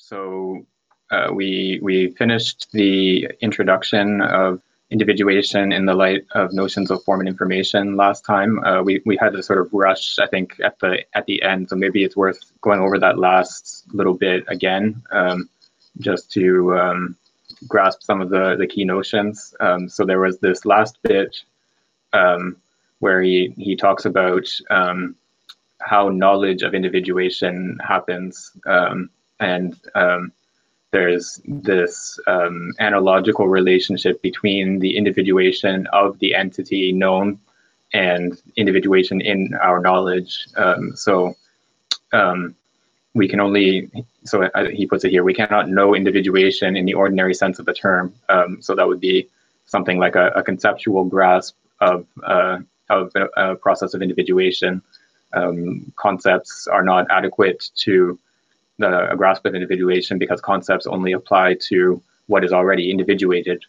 [0.00, 0.66] So
[1.10, 7.20] uh, we we finished the introduction of individuation in the light of notions of form
[7.20, 8.64] and information last time.
[8.64, 11.68] Uh, we we had to sort of rush, I think, at the at the end.
[11.68, 15.48] So maybe it's worth going over that last little bit again, um,
[15.98, 17.16] just to um,
[17.68, 19.54] grasp some of the the key notions.
[19.60, 21.36] Um, so there was this last bit
[22.14, 22.56] um,
[23.00, 25.14] where he he talks about um,
[25.78, 29.10] how knowledge of individuation happens um,
[29.40, 29.76] and
[30.92, 37.38] there's this um, analogical relationship between the individuation of the entity known
[37.92, 40.46] and individuation in our knowledge.
[40.56, 41.34] Um, so
[42.12, 42.56] um,
[43.14, 43.90] we can only,
[44.24, 47.74] so he puts it here, we cannot know individuation in the ordinary sense of the
[47.74, 48.14] term.
[48.28, 49.28] Um, so that would be
[49.66, 54.82] something like a, a conceptual grasp of, uh, of a, a, process of individuation.
[55.32, 58.18] Um, concepts are not adequate to
[58.80, 63.62] the, a grasp of individuation because concepts only apply to what is already individuated.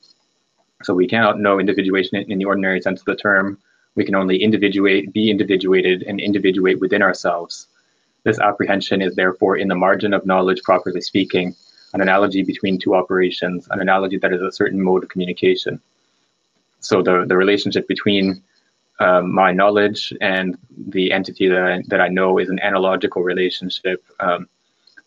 [0.84, 3.60] So we cannot know individuation in, the ordinary sense of the term.
[3.96, 7.68] We can only individuate, be individuated, and individuate within ourselves.
[8.24, 11.56] This apprehension is therefore in the margin of knowledge, properly speaking,
[11.94, 15.82] an analogy between two operations, an analogy that is a certain mode of communication.
[16.80, 18.42] So the, the relationship between
[19.00, 24.04] um, my knowledge and the entity that I, that I know is an analogical relationship.
[24.20, 24.48] Um,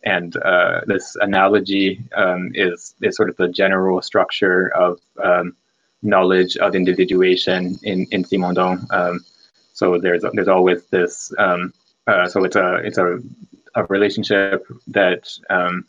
[0.05, 5.57] and uh, this analogy um, is, is sort of the general structure of um,
[6.03, 8.87] knowledge of individuation in, in Simondon.
[8.93, 9.25] Um,
[9.73, 11.73] so there's there's always this um,
[12.07, 13.19] uh, so it's a it's a,
[13.75, 15.85] a relationship that um,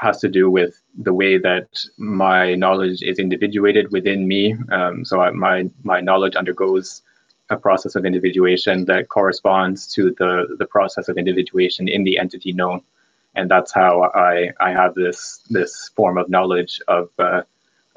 [0.00, 1.68] has to do with the way that
[1.98, 4.56] my knowledge is individuated within me.
[4.70, 7.02] Um, so I, my my knowledge undergoes
[7.50, 12.52] a process of individuation that corresponds to the the process of individuation in the entity
[12.52, 12.80] known
[13.34, 17.42] and that's how I I have this this form of knowledge of uh,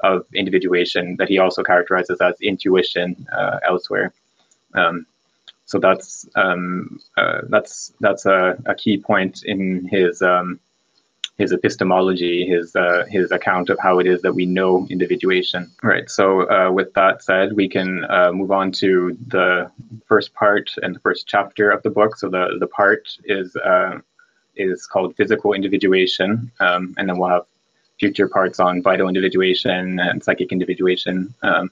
[0.00, 4.12] of individuation that he also characterizes as intuition uh, elsewhere.
[4.74, 5.06] Um,
[5.64, 10.58] so that's um, uh, that's that's a, a, key point in his um,
[11.36, 15.70] his epistemology, his uh, his account of how it is that we know individuation.
[15.82, 16.08] Right.
[16.08, 19.70] So uh, with that said, we can uh, move on to the
[20.06, 22.16] first part and the first chapter of the book.
[22.16, 23.54] So the the part is
[24.58, 27.46] is called physical individuation, um, and then we'll have
[27.98, 31.34] future parts on vital individuation and psychic individuation.
[31.42, 31.70] Um,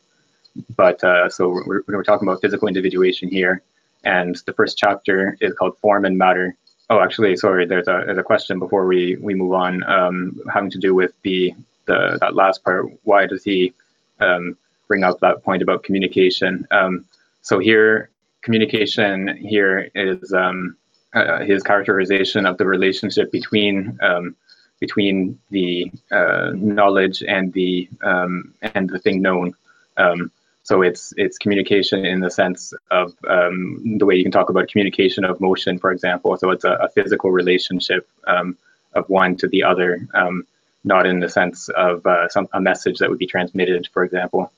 [0.76, 3.62] but uh, so we're, we're talking about physical individuation here,
[4.04, 6.56] and the first chapter is called form and matter.
[6.88, 7.66] Oh, actually, sorry.
[7.66, 11.12] There's a there's a question before we we move on, um, having to do with
[11.22, 11.52] the
[11.86, 12.86] the that last part.
[13.02, 13.72] Why does he
[14.20, 14.56] um,
[14.88, 16.66] bring up that point about communication?
[16.70, 17.04] Um,
[17.42, 18.10] so here,
[18.42, 20.76] communication here is um,
[21.14, 24.36] uh, his characterization of the relationship between um,
[24.80, 29.54] between the uh, knowledge and the um, and the thing known.
[29.96, 30.30] Um,
[30.62, 34.68] so it's it's communication in the sense of um, the way you can talk about
[34.68, 36.36] communication of motion, for example.
[36.36, 38.56] So it's a, a physical relationship um,
[38.94, 40.46] of one to the other, um,
[40.84, 44.52] not in the sense of uh, some a message that would be transmitted, for example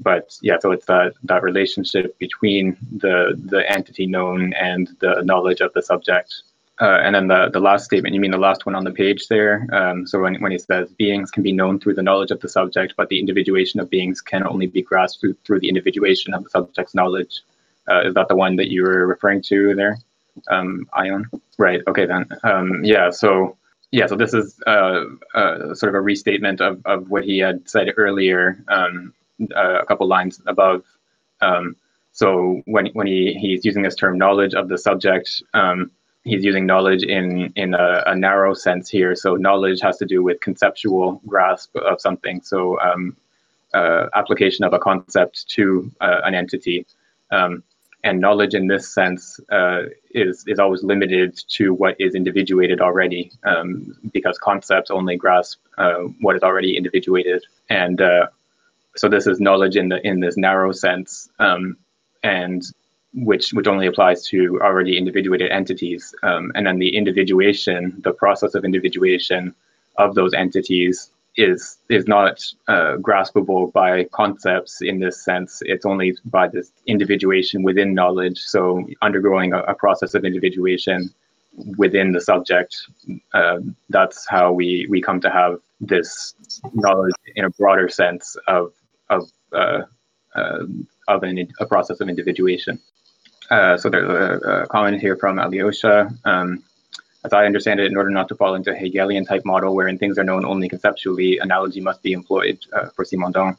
[0.00, 5.60] but yeah, so it's that that relationship between the the entity known and the knowledge
[5.60, 6.42] of the subject.
[6.80, 9.26] Uh, and then the, the last statement, you mean the last one on the page
[9.26, 9.66] there?
[9.72, 12.48] Um, so when, when he says beings can be known through the knowledge of the
[12.48, 16.44] subject, but the individuation of beings can only be grasped through, through the individuation of
[16.44, 17.42] the subject's knowledge.
[17.90, 19.98] Uh, is that the one that you were referring to there,
[20.50, 21.28] um, Ion?
[21.58, 21.80] Right.
[21.88, 22.26] Okay then.
[22.44, 23.10] Um, yeah.
[23.10, 23.56] So
[23.90, 24.06] yeah.
[24.06, 25.04] So this is uh,
[25.34, 29.14] uh, sort of a restatement of, of what he had said earlier um,
[29.54, 30.84] a couple lines above.
[31.40, 31.76] Um,
[32.12, 35.90] so when when he, he's using this term knowledge of the subject, um,
[36.24, 39.14] he's using knowledge in in a, a, narrow sense here.
[39.14, 42.42] So knowledge has to do with conceptual grasp of something.
[42.42, 43.16] So um,
[43.74, 46.86] uh, application of a concept to uh, an entity.
[47.30, 47.62] Um,
[48.04, 49.82] and knowledge in this sense uh,
[50.12, 56.02] is is always limited to what is individuated already, um, because concepts only grasp uh,
[56.20, 58.28] what is already individuated, and uh,
[58.98, 61.76] so this is knowledge in the in this narrow sense, um,
[62.22, 62.62] and
[63.14, 66.14] which which only applies to already individuated entities.
[66.22, 69.54] Um, and then the individuation, the process of individuation
[69.96, 75.62] of those entities is is not uh, graspable by concepts in this sense.
[75.64, 78.38] It's only by this individuation within knowledge.
[78.40, 81.14] So undergoing a, a process of individuation
[81.76, 82.76] within the subject.
[83.32, 83.58] Uh,
[83.88, 86.34] that's how we we come to have this
[86.74, 88.72] knowledge in a broader sense of
[89.10, 89.82] of uh,
[90.34, 90.64] uh,
[91.08, 92.78] of an, a process of individuation.
[93.50, 96.10] Uh, so there's a, a, comment here from Alyosha.
[96.24, 96.62] Um,
[97.24, 99.98] as I understand it, in order not to fall into a Hegelian type model wherein
[99.98, 103.56] things are known only conceptually, analogy must be employed uh, for Simondon.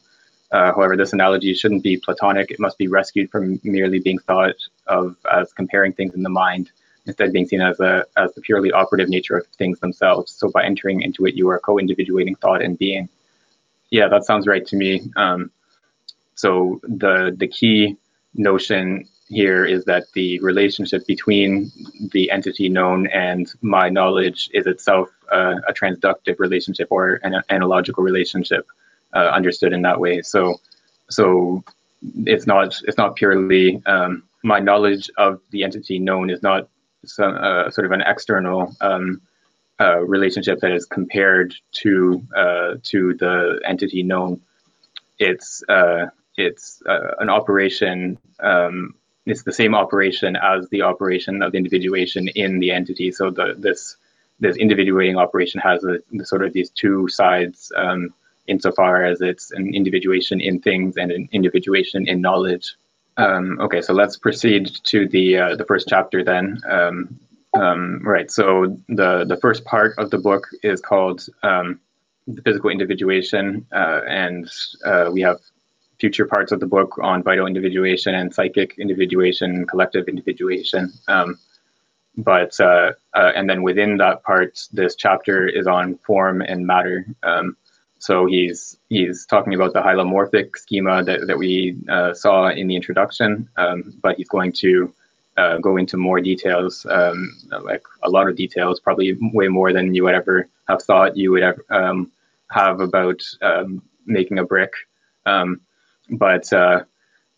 [0.52, 2.52] Uh, however, this analogy shouldn't be Platonic.
[2.52, 4.56] It must be rescued from merely being thought
[4.88, 6.72] of as comparing things in the mind,
[7.06, 10.32] instead being seen as a as the purely operative nature of things themselves.
[10.32, 13.10] So by entering into it, you are co-individuating thought and being.
[13.92, 15.02] Yeah, that sounds right to me.
[15.16, 15.52] Um,
[16.36, 17.98] so the the key
[18.36, 21.72] notion here is that the relationship between
[22.12, 28.04] the entity known and my knowledge is itself uh, a transductive relationship or an analogical
[28.04, 28.66] relationship
[29.14, 30.22] uh, understood in that way.
[30.22, 30.60] So,
[31.10, 31.64] so
[32.26, 36.70] it's not it's not purely um, my knowledge of the entity known is not
[37.06, 39.22] some uh, sort of an external um,
[39.80, 44.42] uh, relationship that is compared to uh, to the entity known.
[45.18, 48.96] It's uh, it's an operation um,
[49.30, 53.12] it's the same operation as the operation of individuation in the entity.
[53.12, 53.96] So the, this
[54.42, 58.14] this individuating operation has a, sort of these two sides um,
[58.48, 62.76] insofar as it's an individuation in things and an individuation in knowledge.
[63.18, 66.62] Um, okay, so let's proceed to the uh, the first chapter then.
[67.54, 68.30] Um, right.
[68.30, 71.80] So the the first part of the book is called um,
[72.28, 74.50] the physical individuation, uh, and
[74.86, 75.40] uh, we have
[76.00, 80.94] future parts of the book on vital individuation and psychic individuation, collective individuation.
[81.08, 81.38] Um,
[82.18, 87.06] but uh, uh, and then within that part, this chapter is on form and matter.
[87.24, 87.58] Um,
[88.00, 92.76] so he's he's talking about the hylomorphic schema that, that we uh, saw in the
[92.76, 94.94] introduction, um, but he's going to
[95.40, 97.20] uh, go into more details, um,
[97.64, 101.32] like a lot of details, probably way more than you would ever have thought you
[101.32, 102.12] would ever um,
[102.52, 104.74] have about um, making a brick.
[105.26, 105.62] Um,
[106.10, 106.84] but uh,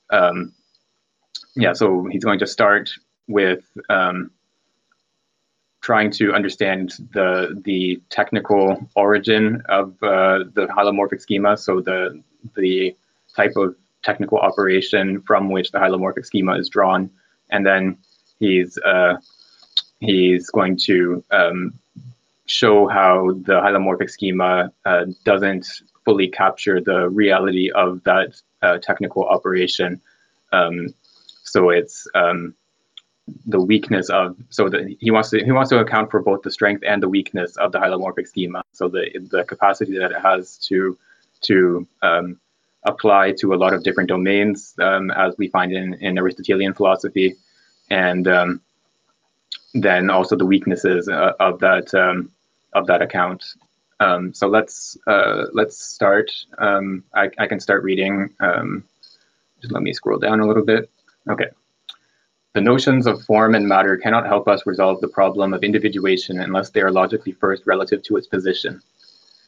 [0.09, 0.53] um,
[1.55, 2.89] yeah, so he's going to start
[3.27, 4.31] with um,
[5.81, 11.57] trying to understand the the technical origin of uh, the hylomorphic schema.
[11.57, 12.21] So the
[12.55, 12.95] the
[13.35, 17.09] type of technical operation from which the hylomorphic schema is drawn,
[17.51, 17.97] and then
[18.39, 19.17] he's uh,
[19.99, 21.73] he's going to um,
[22.45, 25.67] show how the hylomorphic schema uh, doesn't
[26.05, 30.01] fully capture the reality of that uh, technical operation.
[30.51, 30.93] Um,
[31.43, 32.55] so it's um,
[33.45, 36.51] the weakness of so that he wants to he wants to account for both the
[36.51, 38.63] strength and the weakness of the hylomorphic schema.
[38.73, 40.97] So the the capacity that it has to
[41.41, 42.39] to um,
[42.83, 47.35] apply to a lot of different domains, um, as we find in, in Aristotelian philosophy,
[47.89, 48.61] and um,
[49.73, 52.31] then also the weaknesses uh, of that um,
[52.73, 53.43] of that account.
[53.99, 56.31] Um, so let's uh, let's start.
[56.57, 58.33] Um, I, I can start reading.
[58.39, 58.83] Um,
[59.61, 60.89] just let me scroll down a little bit.
[61.29, 61.49] Okay.
[62.53, 66.71] The notions of form and matter cannot help us resolve the problem of individuation unless
[66.71, 68.81] they are logically first relative to its position.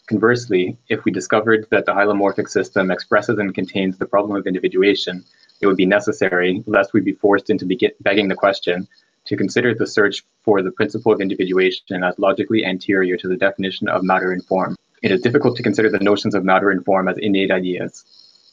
[0.07, 5.23] Conversely, if we discovered that the hylomorphic system expresses and contains the problem of individuation,
[5.61, 7.65] it would be necessary, lest we be forced into
[8.01, 8.85] begging the question,
[9.25, 13.87] to consider the search for the principle of individuation as logically anterior to the definition
[13.87, 14.75] of matter and form.
[15.01, 18.03] It is difficult to consider the notions of matter and form as innate ideas.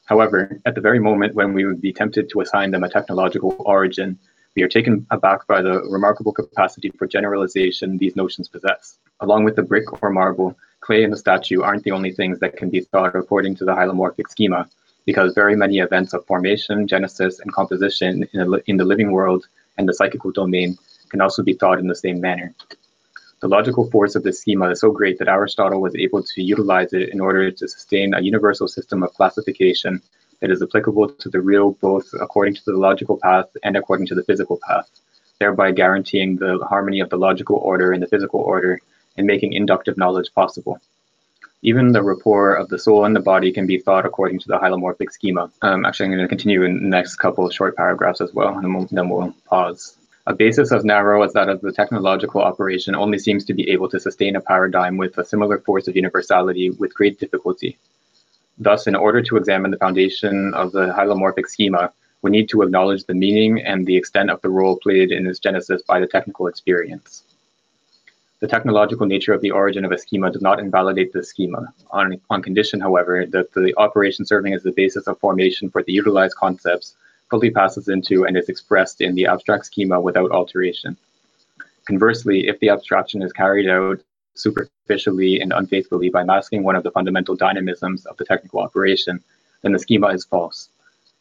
[0.05, 3.57] However, at the very moment when we would be tempted to assign them a technological
[3.61, 4.19] origin,
[4.55, 8.99] we are taken aback by the remarkable capacity for generalization these notions possess.
[9.21, 12.57] Along with the brick or marble, clay and the statue aren't the only things that
[12.57, 14.69] can be thought according to the hylomorphic schema,
[15.07, 19.47] because very many events of formation, genesis, and composition in, in the living world
[19.79, 20.77] and the psychical domain
[21.09, 22.55] can also be thought in the same manner.
[23.41, 26.93] The logical force of this schema is so great that Aristotle was able to utilize
[26.93, 30.03] it in order to sustain a universal system of classification
[30.41, 34.15] that is applicable to the real both according to the logical path and according to
[34.15, 34.91] the physical path,
[35.39, 38.81] thereby guaranteeing the harmony of the logical order and the physical order
[39.17, 40.81] and making inductive knowledge possible.
[41.63, 44.59] Even the rapport of the soul and the body can be thought according to the
[44.59, 45.51] hylomorphic schema.
[45.61, 48.55] Um, actually, I'm going to continue in the next couple of short paragraphs as well,
[48.55, 49.97] and then we'll, then we'll pause.
[50.27, 53.89] A basis as narrow as that of the technological operation only seems to be able
[53.91, 57.79] to sustain a paradigm with a similar force of universality with great difficulty.
[58.59, 63.05] Thus, in order to examine the foundation of the hylomorphic schema, we need to acknowledge
[63.05, 66.47] the meaning and the extent of the role played in its genesis by the technical
[66.47, 67.23] experience.
[68.41, 72.19] The technological nature of the origin of a schema does not invalidate the schema, on,
[72.31, 76.37] on condition, however, that the operation serving as the basis of formation for the utilized
[76.37, 76.97] concepts
[77.29, 80.97] fully passes into and is expressed in the abstract schema without alteration.
[81.85, 84.01] Conversely, if the abstraction is carried out
[84.35, 89.23] superficially and unfaithfully by masking one of the fundamental dynamisms of the technical operation,
[89.61, 90.71] then the schema is false.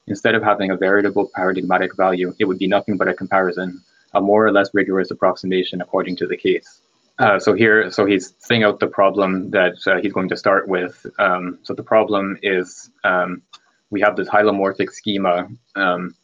[0.07, 3.81] Instead of having a veritable paradigmatic value, it would be nothing but a comparison,
[4.13, 6.79] a more or less rigorous approximation according to the case.
[7.19, 10.67] Uh, so here, so he's setting out the problem that uh, he's going to start
[10.67, 11.05] with.
[11.19, 13.41] Um, so the problem is um,
[13.89, 16.15] we have this hylomorphic schema um,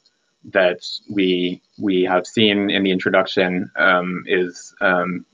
[0.46, 5.26] that we we have seen in the introduction um, is um,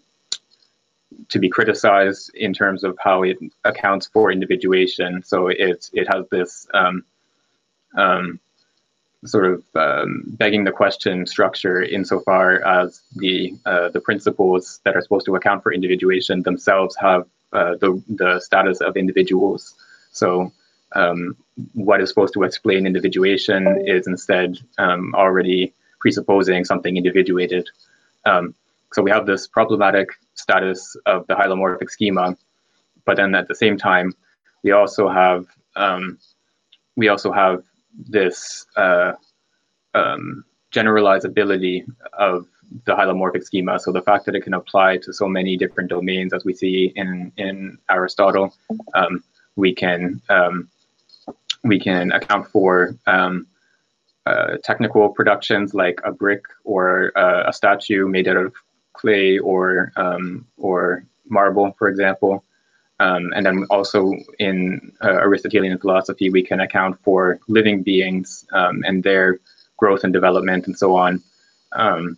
[1.29, 5.21] to be criticized in terms of how it accounts for individuation.
[5.21, 7.03] So it it has this um,
[9.25, 15.01] sort of um, begging the question structure insofar as the uh, the principles that are
[15.01, 19.75] supposed to account for individuation themselves have uh, the the status of individuals.
[20.11, 20.51] So
[20.95, 21.37] um,
[21.73, 27.69] what is supposed to explain individuation is instead um, already presupposing something individuated.
[28.25, 28.55] Um,
[28.93, 32.35] so we have this problematic status of the hylomorphic schema,
[33.05, 34.13] but then at the same time,
[34.63, 36.17] we also have um,
[36.95, 37.63] we also have
[37.97, 39.13] this uh,
[39.93, 42.47] um, generalizability of
[42.85, 43.79] the hylomorphic schema.
[43.79, 46.93] So the fact that it can apply to so many different domains, as we see
[46.95, 48.53] in in Aristotle,
[48.93, 49.23] um,
[49.55, 50.69] we can um,
[51.63, 53.47] we can account for um,
[54.25, 58.53] uh, technical productions like a brick or uh, a statue made out of
[58.93, 62.43] clay or um, or marble, for example.
[63.01, 68.83] Um, and then also in uh, Aristotelian philosophy, we can account for living beings um,
[68.87, 69.39] and their
[69.77, 71.23] growth and development and so on.
[71.71, 72.17] Um,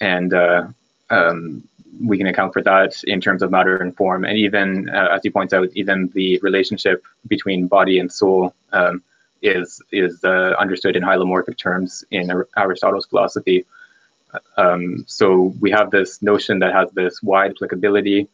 [0.00, 0.68] and uh,
[1.10, 1.68] um,
[2.10, 4.24] we can account for that in terms of matter and form.
[4.24, 9.02] And even, uh, as he points out, even the relationship between body and soul um,
[9.42, 13.66] is is uh, understood in hylomorphic terms in Aristotle's philosophy.
[14.56, 18.28] Um, so we have this notion that has this wide applicability,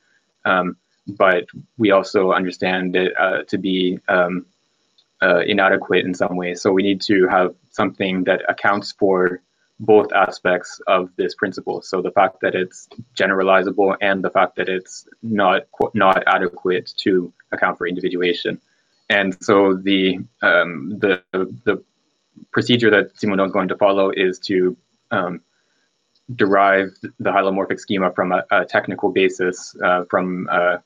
[0.44, 1.46] um, but
[1.78, 4.46] we also understand it uh, to be um,
[5.22, 6.60] uh, inadequate in some ways.
[6.60, 9.40] So we need to have something that accounts for
[9.78, 11.82] both aspects of this principle.
[11.82, 17.32] So the fact that it's generalizable and the fact that it's not not adequate to
[17.52, 18.60] account for individuation.
[19.08, 21.82] And so the um, the the
[22.52, 24.76] procedure that Simondon is going to follow is to
[25.10, 25.40] um,
[26.34, 30.78] derive the hylomorphic schema from a, a technical basis, uh, from uh,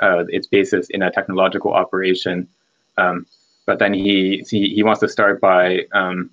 [0.00, 2.48] uh, its basis in a technological operation.
[2.96, 3.26] Um,
[3.66, 6.30] but then he, he, he wants to start by um,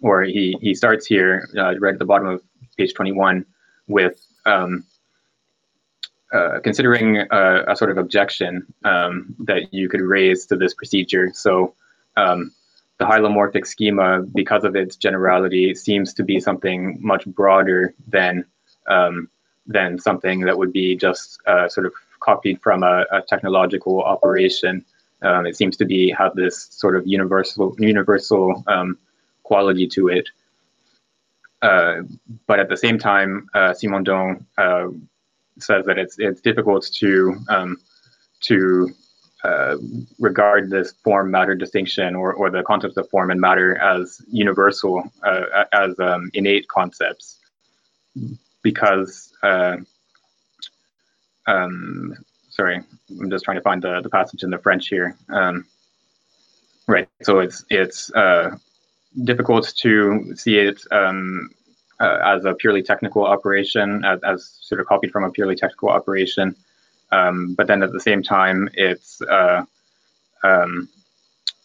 [0.00, 2.42] or he, he starts here uh, right at the bottom of
[2.76, 3.44] page 21
[3.86, 4.84] with um,
[6.32, 11.30] uh, considering a, a, sort of objection um, that you could raise to this procedure.
[11.34, 11.74] So
[12.16, 12.52] um,
[12.98, 18.44] the hylomorphic schema, because of its generality, seems to be something much broader than
[18.86, 19.28] um,
[19.66, 24.84] than something that would be just uh, sort of copied from a, a technological operation.
[25.22, 28.98] Um, it seems to be have this sort of universal universal um,
[29.42, 30.28] quality to it.
[31.62, 32.02] Uh,
[32.46, 34.88] but at the same time, uh, Simondon uh,
[35.58, 37.76] says that it's it's difficult to um,
[38.40, 38.94] to
[39.44, 39.76] uh,
[40.18, 45.02] regard this form matter distinction or, or the concepts of form and matter as universal
[45.22, 47.38] uh, as um, innate concepts
[48.62, 49.76] because uh,
[51.46, 52.14] um,
[52.48, 52.82] sorry
[53.20, 55.66] I'm just trying to find the, the passage in the French here um,
[56.86, 58.56] right so it's it's uh,
[59.24, 61.50] difficult to see it um,
[62.00, 65.90] uh, as a purely technical operation, as, as, sort of copied from a purely technical
[65.90, 66.56] operation.
[67.12, 69.64] Um, but then at the same time, it's uh,
[70.42, 70.88] um,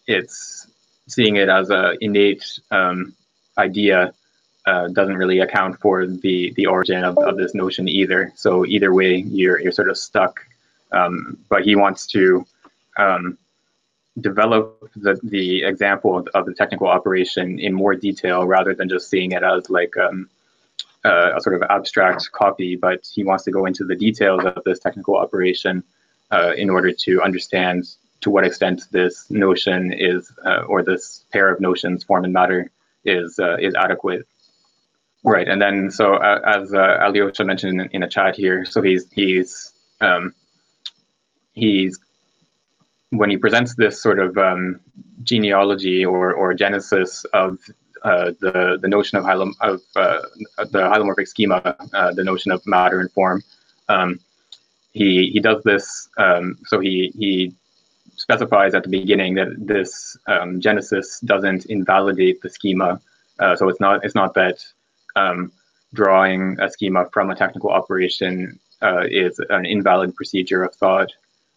[0.08, 0.68] it's
[1.08, 3.16] seeing it as a innate um,
[3.58, 4.14] idea
[4.66, 8.32] uh, doesn't really account for the the origin of, of this notion either.
[8.36, 10.40] So either way, you're you're sort of stuck.
[10.92, 12.46] Um, but he wants to
[12.98, 13.38] um,
[14.22, 19.10] develop the, the example of, of, the technical operation in more detail rather than just
[19.10, 20.30] seeing it as like um,
[21.04, 24.64] uh, a sort of abstract copy, but he wants to go into the details of
[24.64, 25.84] this technical operation
[26.32, 27.86] uh, in order to understand
[28.22, 32.72] to what extent this notion is, uh, or this pair of notions, form and matter,
[33.04, 34.26] is uh, is adequate.
[35.26, 38.84] Right, and then so uh, as uh, Alyosha mentioned in, in, a chat here, so
[38.84, 40.36] he's he's um,
[41.54, 42.00] he's
[43.10, 44.80] when he presents this sort of um,
[45.24, 47.58] genealogy or, or genesis of
[48.04, 50.22] uh, the the notion of, hylom- of uh,
[50.66, 53.42] the hylomorphic schema, uh, the notion of matter and form,
[53.90, 54.20] um,
[54.92, 56.08] he he does this.
[56.20, 57.52] Um, so he he
[58.16, 63.02] specifies at the beginning that this um, genesis doesn't invalidate the schema.
[63.40, 64.64] Uh, so it's not it's not that
[65.16, 65.52] um,
[65.94, 71.12] drawing a schema from a technical operation uh, is an invalid procedure of thought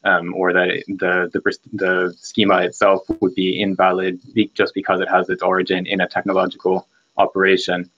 [0.05, 4.21] um, or that the, the the schema itself would be invalid
[4.55, 6.87] just because it has its origin in a technological
[7.17, 7.91] operation.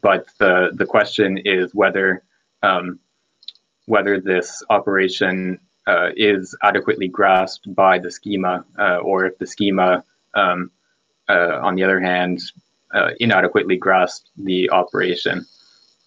[0.00, 2.22] But the the question is whether
[2.62, 3.00] um,
[3.86, 10.04] whether this operation uh, is adequately grasped by the schema, uh, or if the schema,
[10.34, 10.70] um,
[11.28, 12.40] uh, on the other hand,
[12.94, 15.46] uh, inadequately grasps the operation.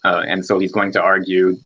[0.04, 1.56] Uh, and so he's going to argue,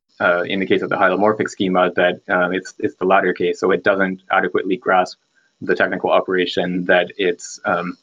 [0.47, 2.21] in the case of the hylomorphic schema, that
[2.53, 3.61] it's it's the latter case.
[3.61, 5.19] So it doesn't adequately grasp
[5.61, 7.97] the technical operation that it's um,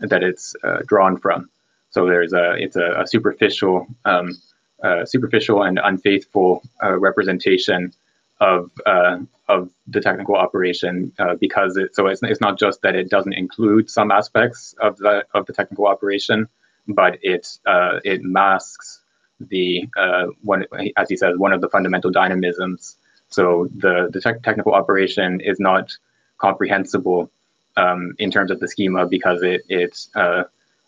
[0.00, 0.54] that it's
[0.86, 1.50] drawn from.
[1.90, 4.36] So there's a it's a, a superficial um,
[4.82, 7.92] uh, superficial and unfaithful uh, representation
[8.40, 12.94] of uh, of the technical operation uh, because it so it's, it's not just that
[12.94, 16.48] it doesn't include some aspects of the of the technical operation,
[16.88, 19.00] but it uh, it masks
[19.40, 20.64] the uh, one
[20.96, 22.96] as he says one of the fundamental dynamisms.
[23.28, 25.92] So the the te- technical operation is not
[26.38, 27.30] comprehensible
[27.76, 29.98] um, in terms of the schema because it it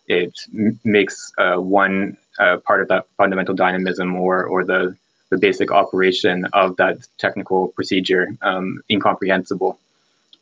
[0.07, 4.95] it m- makes one uh, part of that fundamental dynamism or or the
[5.29, 9.79] the basic operation of that technical procedure um, incomprehensible.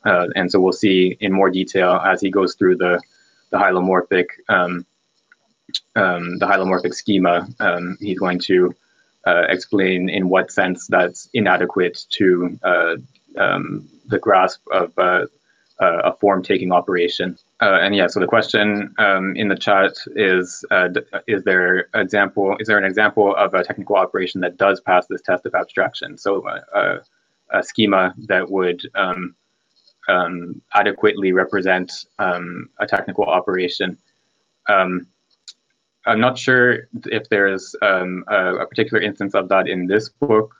[0.06, 3.01] Uh, and so we'll see in more detail as he goes through the
[3.50, 4.86] the hylomorphic um,
[5.96, 7.48] um, the hylomorphic schema.
[7.60, 8.74] Um, he's going to
[9.25, 12.96] uh, explain in what sense that's inadequate to uh,
[13.38, 14.94] um, the grasp of
[15.81, 17.38] uh, a form taking operation.
[17.62, 20.89] Uh, and yeah, so the question um, in the chat is: uh,
[21.27, 22.55] Is there example?
[22.60, 26.17] Is there an example of a technical operation that does pass this test of abstraction?
[26.17, 27.00] So uh,
[27.51, 29.36] a schema that would um,
[30.07, 33.98] um, adequately represent um, a technical operation.
[34.69, 35.07] Um,
[36.05, 40.55] I'm not sure if there's um, a, a, particular instance of that in this book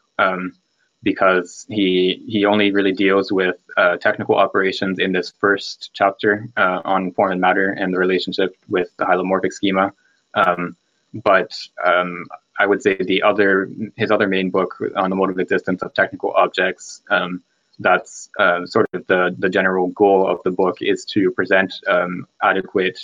[1.04, 6.82] because he he only really deals with uh, technical operations in this first chapter uh,
[6.84, 9.94] on form and matter and the relationship with the hylomorphic schema.
[10.34, 10.76] Um,
[11.14, 12.26] but um,
[12.60, 15.94] I would say the other his other main book on the mode of existence of
[15.94, 17.02] technical objects.
[17.10, 17.44] Um,
[17.80, 22.28] that's uh, sort of the the general goal of the book is to present um,
[22.42, 23.00] adequate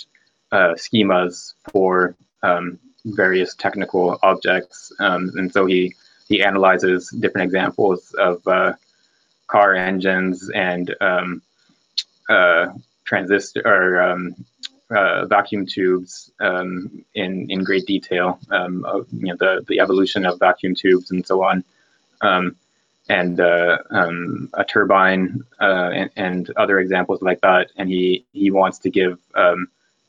[0.50, 5.94] uh, schemas for um, various technical objects, um, and so he
[6.28, 8.72] he analyzes different examples of uh,
[9.46, 11.42] car engines and um,
[12.28, 12.68] uh,
[13.04, 14.34] transistor or um,
[14.90, 18.38] uh, vacuum tubes um, in in great detail.
[18.50, 21.64] Um, of, you know the the evolution of vacuum tubes and so on,
[22.20, 22.56] um,
[23.08, 27.70] and uh, um, a turbine uh, and, and, other examples like that.
[27.76, 29.18] And he he wants to give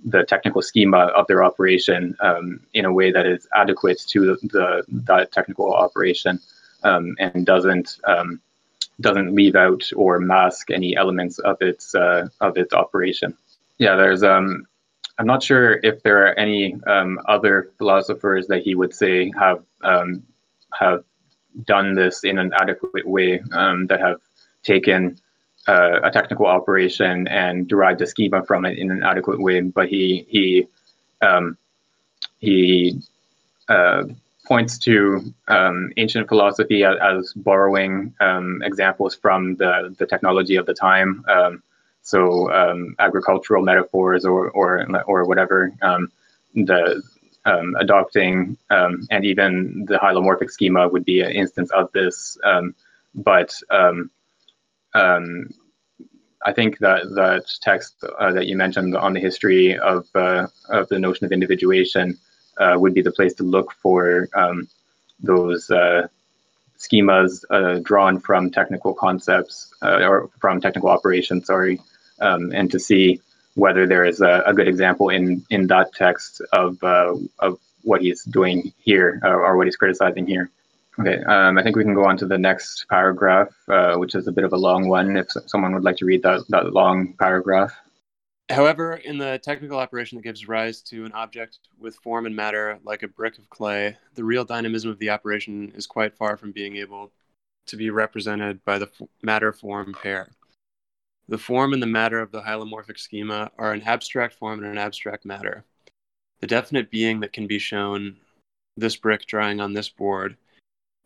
[0.05, 4.83] the technical schema of their operation um, in a way that is adequate to the,
[4.87, 6.39] the technical operation
[6.83, 8.39] um, and doesn't um,
[9.01, 13.35] doesn't leave out or mask any elements of its uh, of its operation.
[13.77, 14.67] Yeah, there's um,
[15.17, 19.63] I'm not sure if there are any um, other philosophers that he would say have
[19.83, 20.23] um,
[20.79, 21.03] have
[21.63, 24.21] done this in an adequate way um, that have
[24.63, 25.19] taken
[25.67, 29.62] uh, a technical operation and derived a schema from it in an adequate way.
[29.62, 30.67] But he he
[31.21, 31.58] um,
[32.39, 33.01] he
[33.67, 34.04] uh,
[34.45, 40.65] points to um, ancient philosophy as, as borrowing um, examples from the the technology of
[40.65, 41.25] the time.
[41.28, 41.63] Um,
[42.01, 46.12] so um, agricultural metaphors or or or whatever um,
[46.54, 47.01] the
[47.80, 52.38] adopting and even the hylomorphic schema would be an instance of this.
[53.13, 54.10] but um,
[56.45, 60.88] I think that that text uh, that you mentioned on the history of uh, of
[60.89, 62.19] the notion of individuation
[62.60, 64.67] uh, would be the place to look for um,
[65.19, 66.08] those uh,
[66.77, 71.47] schemas uh, drawn from technical concepts uh, or from technical operations.
[71.47, 71.81] Sorry,
[72.21, 73.19] um, and to see
[73.55, 78.23] whether there is a, a, good example in in that text of of what he's
[78.23, 80.51] doing here or what he's criticizing here.
[80.99, 84.27] Okay, um, I think we can go on to the next paragraph, uh, which is
[84.27, 85.17] a bit of a long one.
[85.17, 87.73] If someone would like to read that, that long paragraph.
[88.49, 92.79] However, in the technical operation that gives rise to an object with form and matter
[92.84, 96.51] like a brick of clay, the real dynamism of the operation is quite far from
[96.51, 97.12] being able
[97.65, 98.89] to be represented by the
[99.23, 100.29] matter form pair.
[101.27, 104.77] The form and the matter of the hylomorphic schema are an abstract form and an
[104.77, 105.65] abstract matter.
[106.39, 108.17] The definite being that can be shown,
[108.77, 110.38] this brick drying on this board,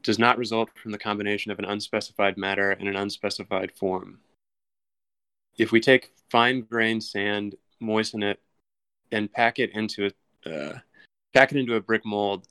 [0.04, 4.20] does not result from the combination of an unspecified matter and an unspecified form.
[5.58, 8.40] If we take fine grained sand, moisten it,
[9.12, 10.08] and pack it into
[10.46, 10.80] a uh,
[11.34, 12.48] pack it into a brick mold,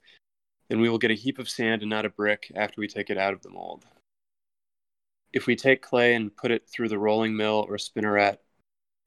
[0.69, 3.11] then we will get a heap of sand and not a brick after we take
[3.11, 3.87] it out of the mold.
[5.33, 8.39] If we take clay and put it through the rolling mill or spinneret,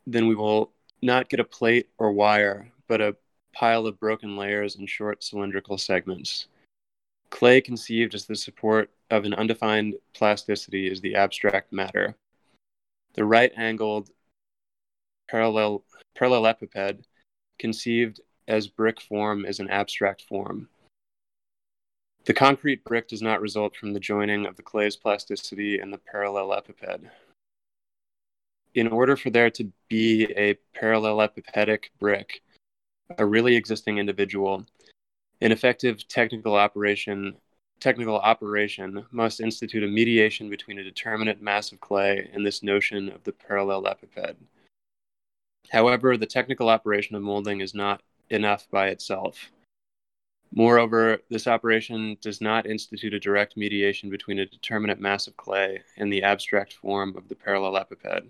[0.07, 3.15] then we will not get a plate or wire, but a
[3.53, 6.47] pile of broken layers and short cylindrical segments.
[7.31, 12.15] Clay conceived as the support of an undefined plasticity is the abstract matter.
[13.15, 14.09] The right angled
[15.29, 15.83] parallel,
[16.17, 17.03] parallelepiped
[17.57, 20.67] conceived as brick form is an abstract form.
[22.25, 25.99] The concrete brick does not result from the joining of the clay's plasticity and the
[26.13, 27.09] parallelepiped.
[28.75, 32.41] In order for there to be a parallelepipedic brick,
[33.17, 34.65] a really existing individual,
[35.41, 37.35] an effective technical operation
[37.79, 43.09] technical operation must institute a mediation between a determinate mass of clay and this notion
[43.09, 44.35] of the parallelepiped.
[45.71, 49.51] However, the technical operation of molding is not enough by itself.
[50.53, 55.81] Moreover, this operation does not institute a direct mediation between a determinate mass of clay
[55.97, 58.29] and the abstract form of the parallelepiped.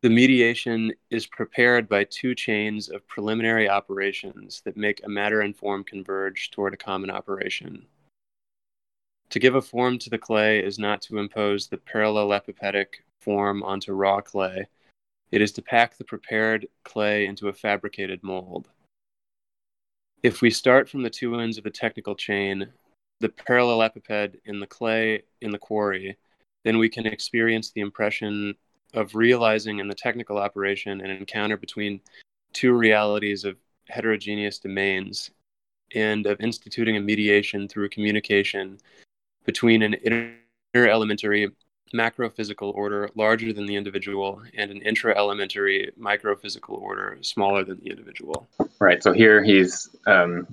[0.00, 5.56] The mediation is prepared by two chains of preliminary operations that make a matter and
[5.56, 7.84] form converge toward a common operation.
[9.30, 12.86] To give a form to the clay is not to impose the parallelepipedic
[13.20, 14.68] form onto raw clay,
[15.32, 18.68] it is to pack the prepared clay into a fabricated mold.
[20.22, 22.68] If we start from the two ends of the technical chain,
[23.18, 26.16] the parallelepiped in the clay in the quarry,
[26.64, 28.54] then we can experience the impression
[28.94, 32.00] of realizing in the technical operation an encounter between
[32.52, 33.56] two realities of
[33.88, 35.30] heterogeneous domains
[35.94, 38.78] and of instituting a mediation through communication
[39.44, 39.94] between an
[40.74, 41.50] inter-elementary
[41.94, 48.46] macrophysical order larger than the individual and an intra-elementary microphysical order smaller than the individual.
[48.78, 49.02] Right.
[49.02, 50.46] So here he's um,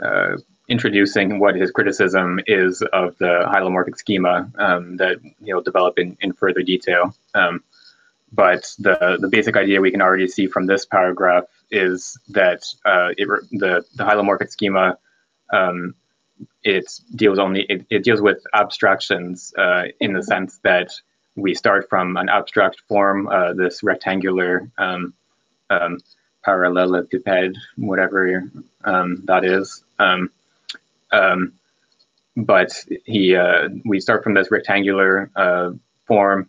[0.00, 0.36] uh,
[0.68, 6.32] introducing what his criticism is of the hylomorphic schema um, that he'll develop in, in
[6.32, 7.14] further detail.
[7.34, 7.64] Um,
[8.32, 13.10] but the the basic idea we can already see from this paragraph is that uh,
[13.16, 14.98] it, the the hylomorphic schema
[15.52, 15.94] um,
[16.64, 20.92] it deals only it, it deals with abstractions uh, in the sense that
[21.38, 25.14] we start from an abstract form, uh, this rectangular um,
[25.70, 25.98] um,
[26.46, 28.50] parallelepiped, whatever
[28.84, 29.84] um, that is.
[29.98, 30.30] Um,
[31.12, 31.52] um,
[32.36, 32.72] but
[33.04, 35.72] he uh, we start from this rectangular uh,
[36.06, 36.48] form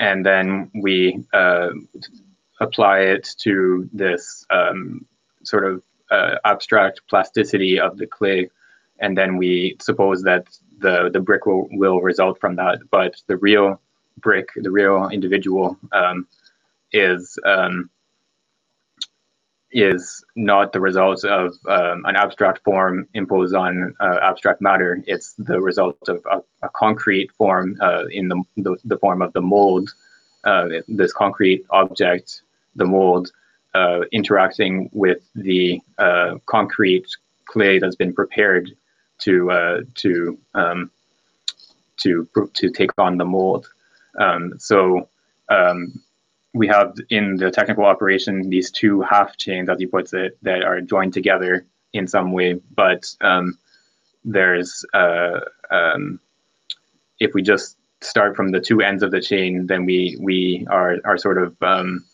[0.00, 1.70] and then we uh,
[2.60, 5.06] apply it to this um,
[5.42, 8.50] sort of uh, abstract plasticity of the clay,
[8.98, 10.46] and then we suppose that
[10.78, 12.78] the the brick will, will result from that.
[12.90, 13.80] But the real
[14.18, 16.26] brick, the real individual, um,
[16.92, 17.90] is um,
[19.74, 25.02] is not the result of um, an abstract form imposed on uh, abstract matter.
[25.06, 29.32] It's the result of a, a concrete form uh, in the, the, the, form of
[29.32, 29.90] the mold,
[30.44, 32.42] uh, this concrete object,
[32.76, 33.32] the mold,
[33.74, 37.08] uh, interacting with the uh, concrete
[37.46, 38.70] clay that's been prepared
[39.18, 40.90] to uh, to um,
[41.96, 43.68] to to take on the mold.
[44.20, 45.08] Um, so
[45.48, 46.00] um,
[46.54, 50.62] we have in the technical operation these two half chains, as he puts it, that
[50.62, 52.60] are joined together in some way.
[52.74, 53.58] But um,
[54.24, 55.40] there's uh,
[55.70, 56.20] um,
[57.20, 60.96] if we just start from the two ends of the chain, then we we are
[61.04, 62.04] are sort of um,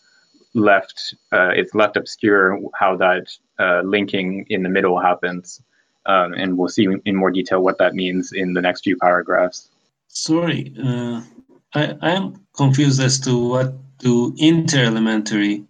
[0.55, 1.13] left.
[1.31, 3.27] Uh, it's left obscure how that
[3.59, 5.61] uh, linking in the middle happens,
[6.07, 9.69] um, and we'll see in more detail what that means in the next few paragraphs.
[10.07, 11.21] Sorry, uh,
[11.75, 15.63] I I am confused as to what to inter-elementary,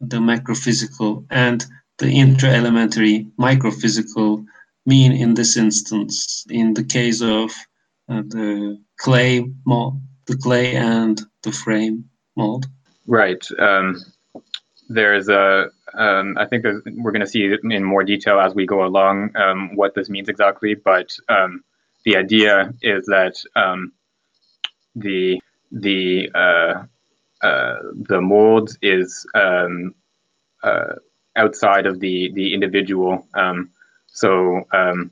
[0.00, 1.64] the macrophysical, and
[1.98, 4.44] the intra-elementary microphysical
[4.86, 7.50] mean in this instance, in the case of
[8.08, 12.04] uh, the clay mold, the clay and the frame
[12.36, 12.66] mold?
[13.06, 13.44] Right.
[13.58, 14.02] Um,
[14.88, 18.84] there's a, um, I think we're going to see in more detail as we go
[18.84, 21.64] along um, what this means exactly, but um,
[22.04, 23.92] the idea is that um,
[24.94, 25.40] the
[25.72, 26.84] the uh,
[27.44, 29.94] uh, the mold is um,
[30.62, 30.94] uh,
[31.36, 33.28] outside of the the individual.
[33.34, 33.70] Um,
[34.06, 35.10] so um,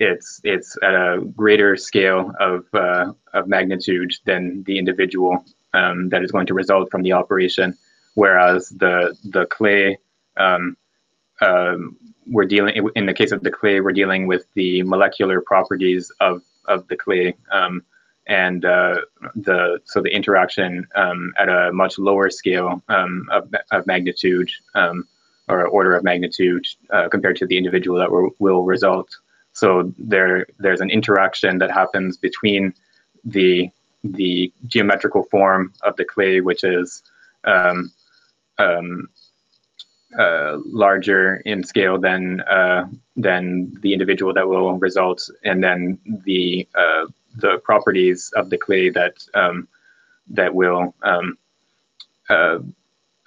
[0.00, 6.22] it's it's at a greater scale of uh, of magnitude than the individual um, that
[6.24, 7.78] is going to result from the operation.
[8.14, 9.98] Whereas the the clay,
[10.36, 10.76] um,
[11.40, 11.96] um,
[12.26, 16.42] we're dealing in the case of the clay, we're dealing with the molecular properties of
[16.66, 17.36] of the clay.
[17.52, 17.84] Um,
[18.26, 18.96] and uh,
[19.34, 25.06] the so the interaction um, at a much lower scale um, of, of magnitude um,
[25.48, 29.08] or order of magnitude uh, compared to the individual that will, will result.
[29.52, 32.74] So there there's an interaction that happens between
[33.24, 33.70] the
[34.04, 37.02] the geometrical form of the clay, which is
[37.44, 37.92] um,
[38.58, 39.08] um,
[40.18, 46.66] uh, larger in scale than uh, than the individual that will result, and then the
[46.74, 47.06] uh,
[47.36, 49.68] the properties of the clay that um,
[50.30, 51.36] that will um,
[52.28, 52.58] uh,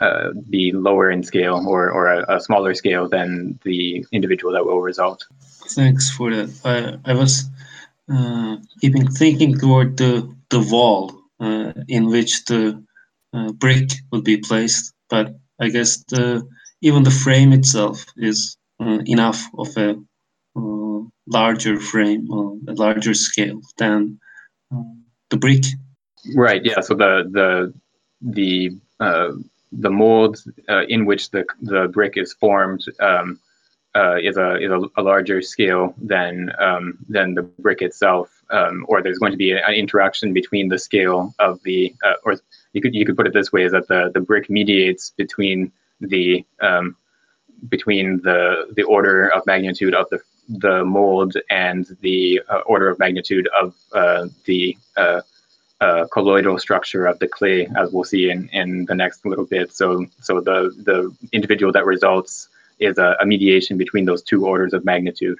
[0.02, 4.65] uh, be lower in scale or, or a, a, smaller scale than the individual that
[4.65, 5.26] will result.
[5.70, 6.50] Thanks for that.
[6.65, 7.46] I, I was
[8.12, 12.84] uh, keeping thinking toward the the wall uh, in which the
[13.34, 16.48] uh, brick would be placed, but I guess the
[16.82, 19.96] even the frame itself is uh, enough of a
[21.28, 22.30] larger frame,
[22.68, 24.20] a larger scale than
[25.30, 25.63] the brick.
[26.36, 26.63] Right.
[26.63, 26.82] Yeah.
[26.82, 27.74] So the the
[28.22, 28.72] the
[29.72, 30.44] the mold
[30.88, 33.39] in which the the brick is formed um,
[33.96, 38.86] uh, is a is a, a, larger scale than um, than the brick itself, um,
[38.89, 42.36] or there's going to be an interaction between the scale of the, uh, or
[42.74, 45.72] you could you could put it this way: is that the the brick mediates between
[46.02, 46.98] the um,
[47.70, 52.99] between the the order of magnitude of the the mold and the uh, order of
[52.99, 55.21] magnitude of uh, the uh,
[55.81, 59.73] uh, colloidal structure of the clay, as we'll see in, in the next little bit.
[59.73, 64.73] So so the the individual that results is a, a mediation between those two orders
[64.73, 65.39] of magnitude.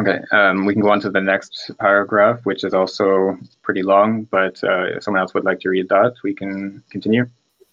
[0.00, 4.24] Okay, um, we can go on to the next paragraph, which is also pretty long,
[4.24, 7.26] but uh, if someone else would like to read that, we can continue.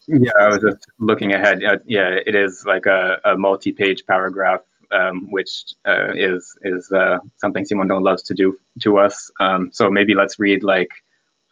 [0.07, 1.63] Yeah, I was just looking ahead.
[1.63, 7.19] Uh, yeah, it is like a, a multi-page paragraph, um, which uh, is is uh,
[7.37, 9.31] something Simondon loves to do to us.
[9.39, 10.91] Um, so maybe let's read like